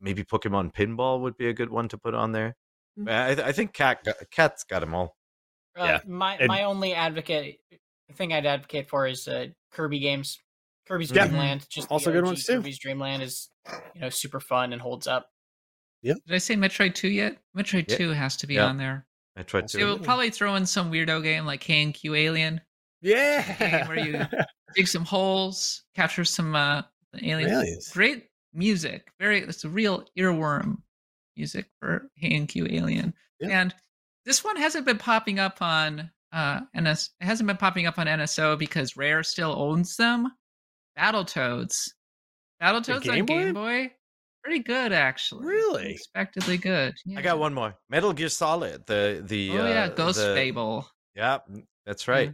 [0.00, 2.56] maybe Pokemon Pinball would be a good one to put on there.
[2.98, 3.04] Mm.
[3.06, 5.16] But I, I think Kat got, Kat's got them all.
[5.78, 7.58] Uh, Yeah, My and- my only advocate
[8.14, 10.38] thing I'd advocate for is uh, Kirby games.
[10.86, 11.26] Kirby's Yeah.
[11.26, 12.54] Dreamland, just Also good ones, too.
[12.54, 13.50] Kirby's Dreamland is
[13.94, 15.28] you know super fun and holds up.
[16.02, 17.36] Did I say Metroid Two yet?
[17.56, 17.96] Metroid Yeah.
[17.96, 18.66] Two has to be Yeah.
[18.66, 19.06] on there.
[19.36, 19.90] I tried Also They to.
[19.90, 22.60] will probably throw in some weirdo game like Heiankyo Alien.
[23.02, 23.52] yeah.
[23.58, 24.26] game where you-
[24.74, 26.82] dig some holes, capture some uh
[27.22, 27.52] aliens.
[27.52, 27.90] Aliens.
[27.92, 29.08] Great music.
[29.20, 30.78] Very it's a real earworm
[31.36, 33.14] music for Heiankyo Alien.
[33.40, 33.60] Yeah.
[33.60, 33.74] And
[34.24, 38.06] this one hasn't been popping up on uh NS it hasn't been popping up on
[38.06, 40.30] NSO because Rare still owns them.
[40.98, 41.90] Battletoads.
[42.62, 43.44] Battletoads Game on Boy?
[43.44, 43.92] Game Boy?
[44.42, 45.46] Pretty good actually.
[45.46, 45.92] Really?
[45.92, 46.94] expectedly good.
[47.16, 47.74] I got one more.
[47.88, 48.86] Metal Gear Solid.
[48.86, 50.88] The the Oh yeah, uh, Ghost the- Babel.
[51.14, 51.38] Yeah,
[51.84, 52.32] that's right.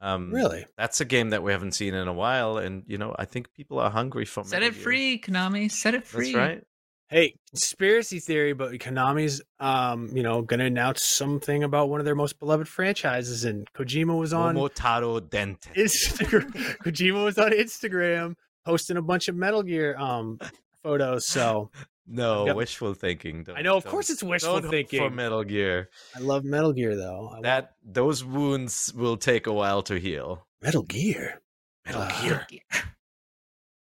[0.00, 0.66] Um, really?
[0.76, 3.52] That's a game that we haven't seen in a while, and you know I think
[3.54, 4.44] people are hungry for.
[4.44, 4.82] Set it Gear.
[4.82, 5.70] free, Konami.
[5.70, 6.32] Set it free.
[6.32, 6.62] That's right.
[7.08, 12.16] Hey, conspiracy theory, but Konami's um, you know, gonna announce something about one of their
[12.16, 15.72] most beloved franchises, and Kojima was on Momotaro Dente.
[15.76, 16.50] Instagram.
[16.78, 18.34] Kojima was on Instagram
[18.64, 20.38] posting a bunch of Metal Gear um
[20.82, 21.26] photos.
[21.26, 21.70] So
[22.08, 22.56] No, Yep.
[22.56, 23.42] wishful thinking.
[23.44, 25.10] Don't- I know, of don't- course, it's wishful don't hope for.
[25.10, 25.90] Metal Gear.
[26.14, 27.28] I love Metal Gear though.
[27.28, 30.46] I want That those wounds will take a while to heal.
[30.62, 31.42] Metal Gear.
[31.84, 32.46] Metal Ah.
[32.48, 32.62] Gear.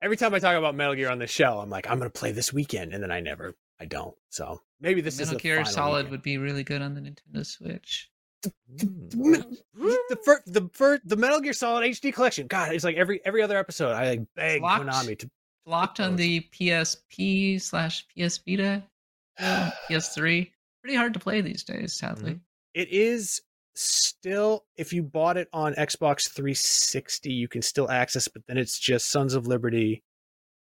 [0.01, 2.31] Every time I talk about Metal Gear on the show, I'm like, I'm gonna play
[2.31, 4.15] this weekend, and then I never, I don't.
[4.29, 6.11] So maybe this is Metal the Gear final Solid weekend.
[6.11, 8.09] would be really good on the Nintendo Switch.
[8.41, 12.47] the first, the first, the Metal Gear Solid HD collection.
[12.47, 13.91] God, it's like every every other episode.
[13.91, 14.85] I like beg Locked.
[14.85, 15.29] Konami to.
[15.69, 18.81] Locked on the PSP slash PS Vita,
[19.39, 20.49] uh, PS3.
[20.81, 22.39] Pretty hard to play these days, sadly.
[22.73, 23.41] It is
[23.75, 28.79] still, if you bought it on Xbox 360, you can still access, but then it's
[28.79, 30.03] just Sons of Liberty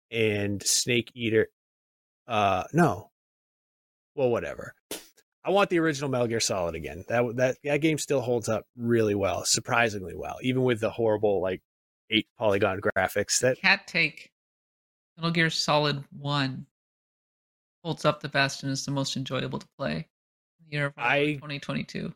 [0.10, 1.50] and Snake Eater.
[2.26, 3.12] Uh, no,
[4.16, 4.74] well, whatever.
[5.44, 7.04] I want the original Metal Gear Solid again.
[7.10, 11.42] That that that game still holds up really well, surprisingly well, even with the horrible
[11.42, 11.62] like
[12.10, 13.40] eight polygon graphics.
[13.40, 14.32] That Kat Take
[15.18, 16.66] Metal Gear Solid 1
[17.84, 20.94] holds up the best and is the most enjoyable to play in the year of
[20.98, 22.14] I- 2022.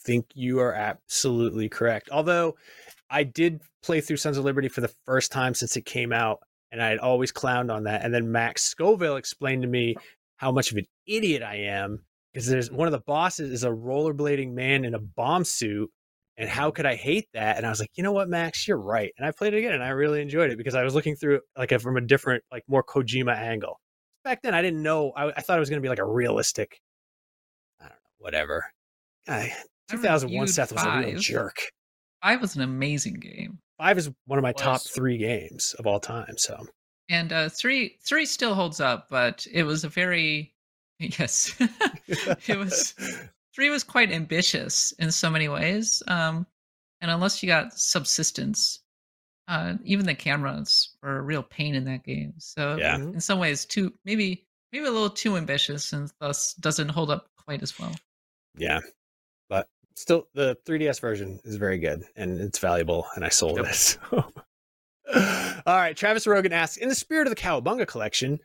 [0.00, 2.08] think you are absolutely correct.
[2.10, 2.56] Although
[3.10, 6.40] I did play through Sons of Liberty for the first time since it came out,
[6.70, 8.04] and I had always clowned on that.
[8.04, 9.96] And then Max Scoville explained to me
[10.36, 13.70] how much of an idiot I am because there's one of the bosses is a
[13.70, 15.90] rollerblading man in a bomb suit.
[16.38, 17.56] And how could I hate that?
[17.56, 19.12] And I was like, you know what, Max, you're right.
[19.18, 21.40] And I played it again, and I really enjoyed it because I was looking through
[21.56, 23.80] like from a different, like more Kojima angle.
[24.22, 25.12] Back then, I didn't know.
[25.16, 26.80] I, I thought it was going to be like a realistic,
[27.80, 28.66] I don't know, whatever.
[29.26, 29.52] I, I
[29.90, 31.56] 2001 reviewed Seth was a real jerk.
[32.22, 33.58] Five was an amazing game.
[33.78, 36.36] Five is one of my top three games of all time.
[36.36, 36.66] So
[37.08, 40.54] And uh, three three still holds up, but it was a very
[40.98, 41.54] yes.
[42.46, 42.94] it was
[43.58, 46.00] three was quite ambitious in so many ways.
[46.06, 46.46] Um,
[47.00, 48.84] and unless you got subsistence,
[49.48, 52.34] uh, even the cameras were a real pain in that game.
[52.38, 52.98] So Yeah.
[52.98, 57.26] in some ways, too maybe maybe a little too ambitious, and thus doesn't hold up
[57.36, 57.96] quite as well.
[58.56, 58.78] yeah,
[59.48, 63.66] but still, the 3DS version is very good and it's valuable, and I sold Yep.
[63.66, 63.98] it.
[65.10, 65.62] So.
[65.66, 68.38] all right, Travis Rogan asks, in the spirit of the Cowabunga collection,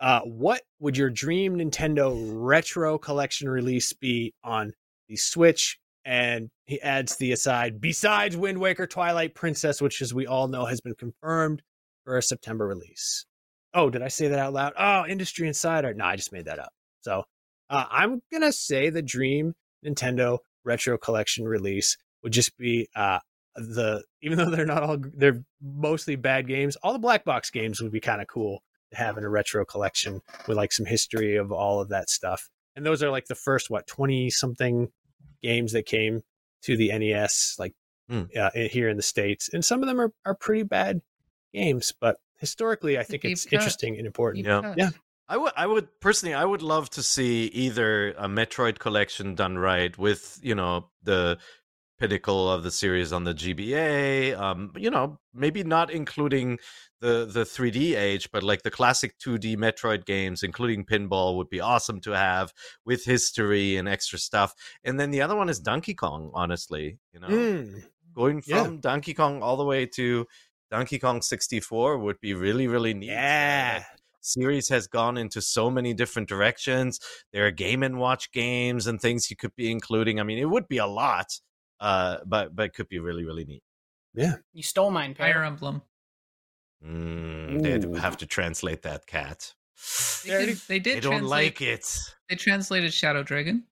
[0.00, 4.72] uh, what would your dream Nintendo retro collection release be on
[5.08, 5.78] the Switch?
[6.04, 10.64] And he adds the aside, besides Wind Waker Twilight Princess, which, as we all know,
[10.64, 11.62] has been confirmed
[12.04, 13.26] for a September release.
[13.74, 14.72] Oh, did I say that out loud?
[14.78, 15.92] Oh, Industry Insider.
[15.92, 16.72] No, I just made that up.
[17.02, 17.24] So
[17.68, 23.18] uh, I'm going to say the dream Nintendo retro collection release would just be uh,
[23.56, 27.82] the, even though they're not all, they're mostly bad games, all the black box games
[27.82, 31.36] would be kind of cool to have in a retro collection with like some history
[31.36, 32.48] of all of that stuff.
[32.76, 34.88] And those are like the first, what, 20 something
[35.42, 36.22] games that came
[36.62, 37.74] to the NES, like
[38.08, 38.22] Hmm.
[38.34, 39.50] uh, here in the States.
[39.52, 41.02] And some of them are, are pretty bad
[41.52, 43.54] games, but historically, I think deep it's cut.
[43.54, 44.46] interesting and important.
[44.46, 44.60] Yeah.
[44.62, 44.90] Because- Yeah.
[45.30, 49.58] I would, I would personally, I would love to see either a Metroid collection done
[49.58, 51.36] right with, you know, the
[51.98, 54.38] pinnacle of the series on the GBA.
[54.38, 56.58] Um, you know, maybe not including
[57.00, 61.60] the the 3D age, but like the classic 2D Metroid games, including Pinball, would be
[61.60, 62.52] awesome to have
[62.84, 64.54] with history and extra stuff.
[64.84, 66.30] And then the other one is Donkey Kong.
[66.34, 67.84] Honestly, you know, Mm,
[68.14, 68.64] going Yeah.
[68.64, 70.26] from Donkey Kong all the way to
[70.70, 73.10] Donkey Kong 64 would be really, really neat.
[73.10, 73.84] Yeah.
[74.20, 77.00] series has gone into so many different directions.
[77.32, 80.20] There are game and watch games and things you could be including.
[80.20, 81.40] I mean, it would be a lot,
[81.80, 83.62] uh, but but it could be really, really neat.
[84.14, 85.82] Yeah, you stole mine, Fire Emblem.
[86.84, 89.54] Mm, they'd have to translate that Kat.
[90.24, 91.86] They, They did, they did They don't like it.
[92.28, 93.64] They translated Shadow Dragon.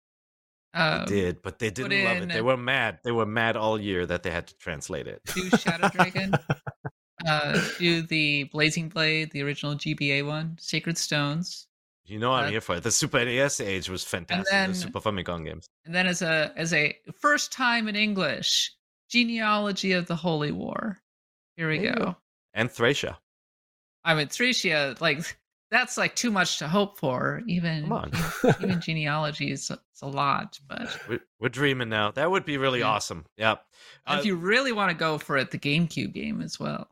[0.74, 2.28] Um, They did, but they didn't love it.
[2.28, 3.00] They were mad.
[3.02, 5.22] They were mad all year that they had to translate it.
[5.34, 6.32] do Shadow Dragon.
[7.26, 11.65] uh, do the Blazing Blade, the original GBA one, Sacred Stones,
[12.06, 12.82] You know, I'm Uh, here for it.
[12.82, 14.46] The Super NES age was fantastic.
[14.50, 15.66] then- the Super Famicom games.
[15.84, 18.72] and then as a as a first time in English,
[19.10, 20.98] Genealogy of the Holy War.
[21.56, 22.16] Here we you go.
[22.54, 23.16] And Thracia.
[24.04, 25.18] I mean, Thracia, like
[25.70, 27.42] that's like too much to hope for.
[27.48, 28.12] Even Come on.
[28.62, 32.10] even genealogy is it's a lot, but We're, we're dreaming now.
[32.12, 32.86] That would be really Yeah.
[32.90, 33.26] awesome.
[33.36, 33.56] Yeah.
[34.06, 36.88] Uh, if you really want to go for it, the GameCube game as well,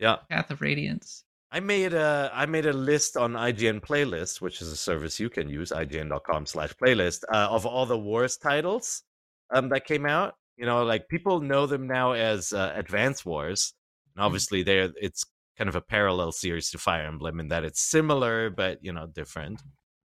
[0.00, 0.16] yeah.
[0.30, 1.22] Path of Radiance.
[1.50, 5.30] I made a I made a list on IGN playlist, which is a service you
[5.30, 9.02] can use, ign.com slash playlist, uh, of all the Wars titles
[9.50, 10.34] um, that came out.
[10.56, 13.72] You know, like people know them now as uh, Advance Wars.
[14.14, 15.24] And obviously they're it's
[15.56, 19.06] kind of a parallel series to Fire Emblem in that it's similar but you know
[19.06, 19.62] different.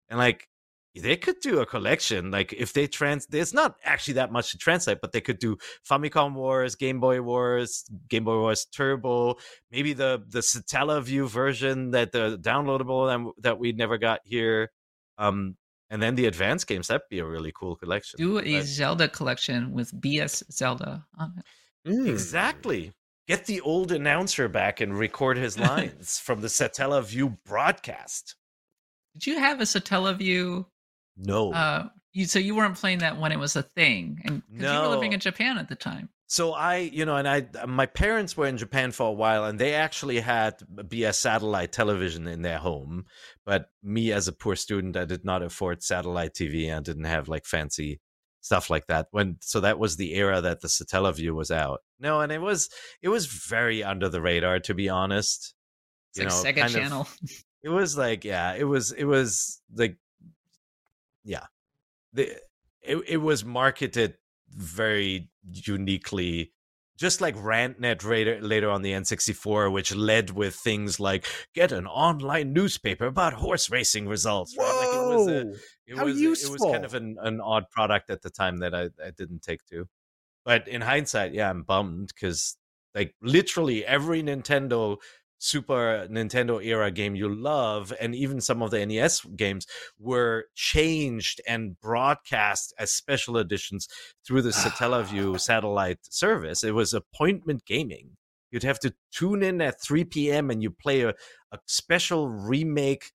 [0.10, 0.48] And like
[1.00, 4.58] they could do a collection like if they trans there's not actually that much to
[4.58, 5.56] translate but they could do
[5.90, 9.36] famicom wars game boy wars game boy wars turbo
[9.72, 14.72] maybe the the Satellaview version that the downloadable and that we never got here
[15.18, 15.56] um
[15.90, 19.08] and then the advanced games that'd be a really cool collection Do a But- Zelda
[19.08, 21.90] collection with BS Zelda on it.
[21.90, 22.08] Mm.
[22.10, 22.92] exactly
[23.28, 28.36] get the old announcer back and record his lines from the Satellaview broadcast
[29.14, 30.66] Did you have a Satellaview?
[31.18, 34.74] No Uh, you so you weren't playing that when it was a thing, and 'cause
[34.74, 36.10] you were living in Japan at the time.
[36.30, 39.58] So I, you know, and I, my parents were in Japan for a while, and
[39.58, 43.06] they actually had BS satellite television in their home.
[43.46, 47.30] But me, as a poor student, I did not afford satellite TV and didn't have
[47.30, 48.02] like fancy
[48.42, 49.08] stuff like that.
[49.12, 51.80] When so that was the era that the Satellaview was out.
[52.00, 52.70] No, and it was
[53.02, 55.54] it was very under the radar, to be honest.
[56.16, 57.08] It's like Sega kind of- Channel.
[57.64, 59.98] it was like yeah it was it was like
[61.28, 61.46] yeah
[62.14, 62.32] the
[62.82, 64.16] it, it was marketed
[64.50, 66.54] very uniquely
[66.98, 71.86] just like Randnet later, later on the n64 which led with things like get an
[71.86, 74.66] online newspaper about horse racing results right?
[74.66, 75.54] like it was a, Whoa.
[75.86, 78.74] it How was it was kind of an, an odd product at the time that
[78.74, 79.88] I, I didn't take to
[80.46, 82.56] but in hindsight yeah i'm bummed because
[82.96, 84.98] like literally every nintendo
[85.40, 89.68] super nintendo era game you love and even some of the nes games
[90.00, 93.88] were changed and broadcast as special editions
[94.26, 96.64] through the satellaview satellite service.
[96.64, 98.18] It was appointment gaming.
[98.52, 101.14] You'd have to tune in at 3 p.m and you play a,
[101.52, 103.12] a special remake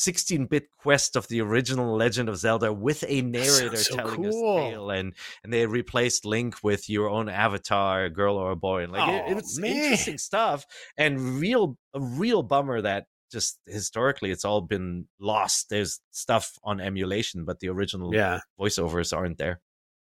[0.00, 4.56] 16-bit quest of the original Legend of Zelda with a narrator so telling cool.
[4.58, 5.14] a tale, and
[5.44, 9.08] and they replaced Link with your own avatar, a girl or a boy, and like
[9.08, 9.76] it, Oh, it's man.
[9.76, 10.64] interesting stuff,
[10.96, 15.68] and real a real bummer that just historically it's all been lost.
[15.68, 18.40] There's stuff on emulation, but the original Yeah.
[18.58, 19.60] voiceovers aren't there.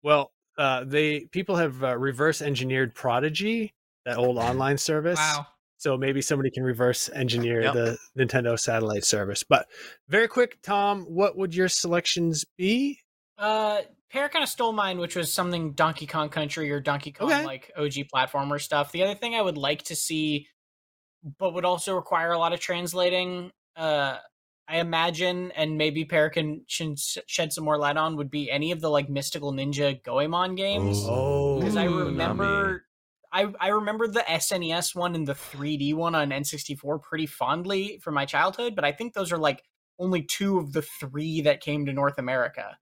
[0.04, 3.74] Well, uh, they people have uh, reverse engineered Prodigy,
[4.06, 5.18] that old online service.
[5.18, 5.48] Wow.
[5.78, 7.74] So maybe somebody can reverse engineer Yep.
[7.74, 9.44] the Nintendo satellite service.
[9.44, 9.68] But
[10.08, 13.00] very quick, Tom, what would your selections be?
[13.38, 17.32] Uh, Peer kind of stole mine, which was something Donkey Kong Country or Donkey Kong
[17.32, 17.46] Okay.
[17.46, 18.92] like OG platformer stuff.
[18.92, 20.48] The other thing I would like to see,
[21.38, 23.52] but would also require a lot of translating.
[23.76, 24.18] Uh,
[24.68, 28.72] I imagine, and maybe Peer can sh- shed some more light on, would be any
[28.72, 30.98] of the like Mystical Ninja Goemon games.
[31.08, 32.86] Oh, because I Ooh, remember
[33.38, 38.16] I I remember the SNES one and the 3D one on N64 pretty fondly from
[38.16, 39.64] my childhood, but I think those are like
[40.00, 42.78] only two of the three that came to North America.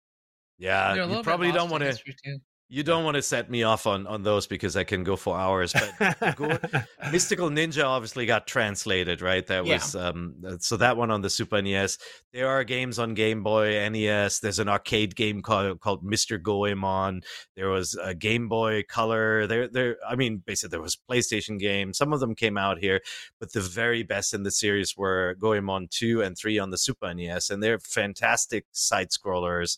[0.57, 2.39] Yeah, you probably don't in want to.
[2.67, 5.37] You don't want to set me off on on those because I can go for
[5.37, 5.71] hours.
[5.99, 6.57] But go-
[7.11, 9.45] Mystical Ninja obviously got translated, right?
[9.45, 9.75] That Yeah.
[9.75, 11.99] was um uh, so that one on the Super NES.
[12.33, 14.39] There are games on Game Boy, NES.
[14.39, 16.41] There's an arcade game called called Mr.
[16.41, 17.21] Goemon.
[17.55, 19.45] There was a Game Boy Color.
[19.45, 21.99] There there I mean basically there was PlayStation games.
[21.99, 23.01] Some of them came out here,
[23.39, 27.13] but the very best in the series were Goemon 2 and 3 on the Super
[27.13, 29.77] NES and they're fantastic side scrollers.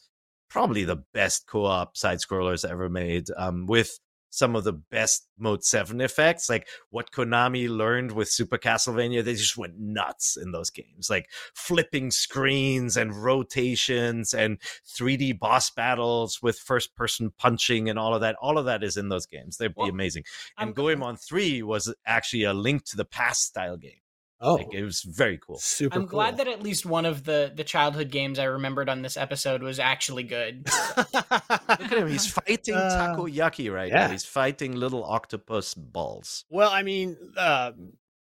[0.50, 4.00] Probably the best co-op side scrollers ever made um with
[4.30, 9.34] some of the best Mode 7 effects, like what Konami learned with Super Castlevania, they
[9.34, 11.10] just went nuts in those games.
[11.10, 18.14] Like flipping screens and rotations and 3D boss battles with first person punching and all
[18.14, 18.36] of that.
[18.42, 19.58] All of that is in those games.
[19.58, 20.24] They'd be Well, amazing.
[20.58, 24.02] And Goemon 3 was actually a link to the past style game.
[24.40, 25.58] Oh, Like, it was very cool.
[25.58, 25.96] super.
[25.96, 26.10] I'm cool.
[26.20, 29.64] glad that at least one of the the childhood games I remembered on this episode
[29.64, 30.68] was actually good.
[30.98, 32.08] Look at him.
[32.08, 34.06] He's fighting Uh, takoyaki right yeah.
[34.08, 34.12] now.
[34.12, 36.46] He's fighting little octopus balls.
[36.50, 37.72] Well, I mean, uh,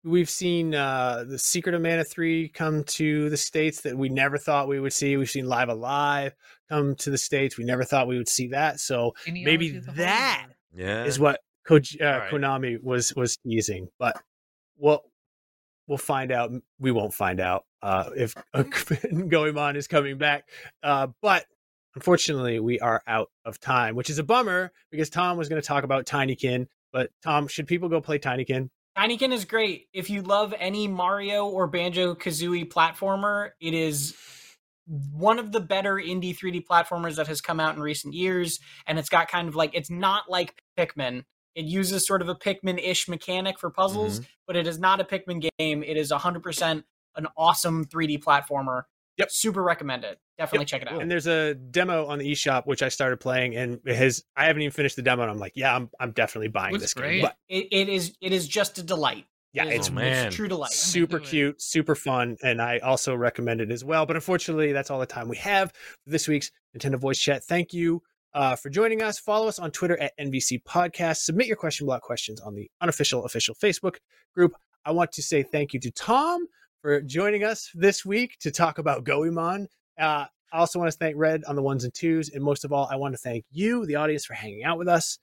[0.05, 4.39] we've seen uh, the Secret of Mana 3 come to the States that we never
[4.39, 5.16] thought we would see.
[5.16, 6.35] We've seen Live A Live
[6.70, 7.59] come to the States.
[7.59, 8.80] We never thought we would see that.
[8.80, 11.05] So maybe of the that Yeah.
[11.05, 12.30] is what Koji- uh, All right.
[12.32, 13.89] Konami was was teasing.
[13.98, 14.16] But
[14.78, 15.02] well,
[15.89, 16.52] we'll find out.
[16.78, 18.35] We won't find out uh, if
[19.28, 20.48] Goemon is coming back.
[20.82, 21.47] Uh, but
[21.94, 25.66] unfortunately, we are out of time, which is a bummer because Tom was going to
[25.66, 26.66] talk about Tinykin.
[26.93, 28.70] But Tom, should people go play Tinykin?
[28.97, 29.86] Tinykin is great.
[29.93, 34.15] If you love any Mario or Banjo Kazooie platformer, it is
[35.12, 38.59] one of the better indie 3D platformers that has come out in recent years.
[38.86, 41.24] And it's got kind of like, it's not like Pikmin.
[41.59, 44.28] It uses sort of a Pikmin ish mechanic for puzzles, mm-hmm.
[44.47, 45.82] but it is not a Pikmin game.
[45.82, 46.85] It is 100%
[47.16, 48.82] an awesome 3D platformer.
[49.16, 49.32] Yep.
[49.32, 50.20] Super recommend it.
[50.39, 51.02] Definitely check it out.
[51.02, 54.44] And there's a demo on the eShop which I started playing, and it has I
[54.44, 56.94] haven't even finished the demo, and I'm like, yeah, I'm I'm definitely buying Looks this
[56.94, 57.14] great.
[57.14, 57.22] game.
[57.22, 59.24] But It, it is it is just a delight.
[59.52, 60.30] Yeah, It is- it's Oh, man.
[60.30, 60.70] true to life.
[60.70, 64.06] super cute, super fun, and I also recommend it as well.
[64.06, 67.43] But unfortunately, that's all the time we have for this week's Nintendo Voice Chat.
[67.43, 68.02] Thank you
[68.34, 69.18] uh, for joining us.
[69.18, 71.18] Follow us on Twitter at NVC Podcast.
[71.18, 73.96] Submit your question block questions on the unofficial official Facebook
[74.34, 74.52] group.
[74.84, 76.46] I want to say thank you to Tom
[76.82, 79.68] for joining us this week to talk about Goemon.
[79.98, 82.72] Uh, I also want to thank Red on the ones and twos, and most of
[82.72, 85.18] all, I want to thank you, the audience, for hanging out with us.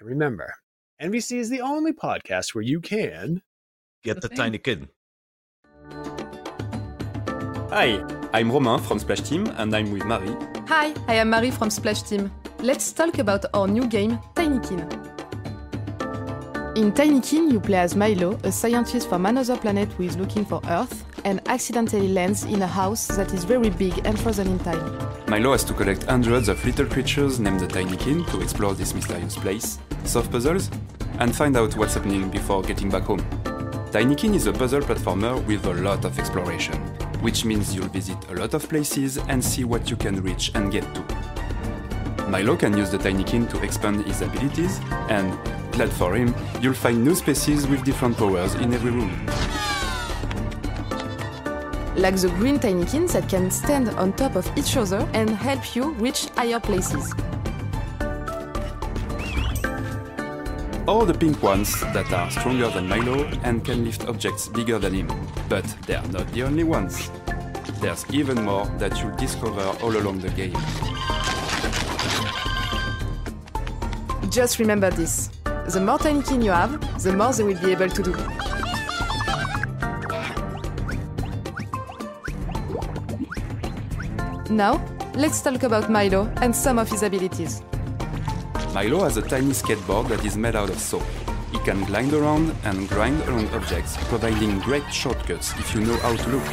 [0.00, 0.54] And remember,
[1.00, 3.42] NVC is the only podcast where you can
[4.04, 4.88] Get The the tiny kid.
[7.70, 8.02] Hi,
[8.34, 10.36] I'm Romain from Splash Team and I'm with Marie.
[10.68, 12.30] Hi, I am Marie from Splash Team.
[12.60, 14.80] Let's talk about our new game, Tinykin.
[16.76, 20.60] In Tinykin, you play as Milo, a scientist from another planet who is looking for
[20.66, 24.98] Earth and accidentally lands in a house that is very big and frozen in time.
[25.26, 29.36] Milo has to collect hundreds of little creatures named the Tinykin to explore this mysterious
[29.36, 30.70] place, solve puzzles,
[31.18, 33.20] and find out what's happening before getting back home.
[33.90, 36.78] Tinykin is a puzzle platformer with a lot of exploration,
[37.20, 40.72] which means you'll visit a lot of places and see what you can reach and
[40.72, 41.02] get to.
[42.28, 45.38] Milo can use the Tinykin to expand his abilities, and,
[45.72, 49.26] glad for him, you'll find new species with different powers in every room.
[51.96, 55.92] Like the green Tinykins that can stand on top of each other and help you
[55.94, 57.12] reach higher places.
[60.88, 64.94] Or the pink ones that are stronger than Milo and can lift objects bigger than
[64.94, 65.08] him.
[65.46, 67.10] But they are not the only ones.
[67.80, 70.56] There's even more that you'll discover all along the game.
[74.30, 75.28] Just remember this.
[75.44, 78.14] The more Tinykin you have, the more they will be able to do.
[84.50, 84.82] Now,
[85.14, 87.62] let's talk about Milo and some of his abilities.
[88.78, 91.02] Milo has a tiny skateboard that is made out of soap.
[91.50, 96.14] He can glide around and grind around objects, providing great shortcuts if you know how
[96.14, 96.44] to look.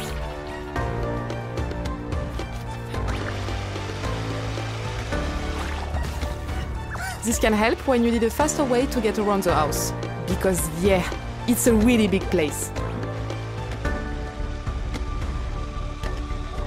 [7.22, 9.92] This can help when you need a faster way to get around the house.
[10.26, 11.08] Because, yeah,
[11.46, 12.72] it's a really big place.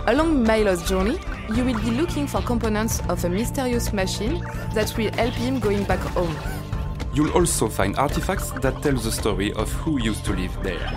[0.07, 1.19] Along Milo's journey,
[1.55, 4.43] you will be looking for components of a mysterious machine
[4.73, 6.35] that will help him going back home.
[7.13, 10.93] You'll also find artifacts that tell the story of who used to live there.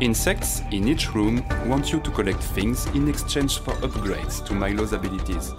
[0.00, 4.92] Insects in each room want you to collect things in exchange for upgrades to Milo's
[4.92, 5.54] abilities.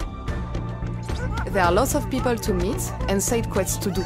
[1.51, 4.05] There are lots of people to meet and side quests to do.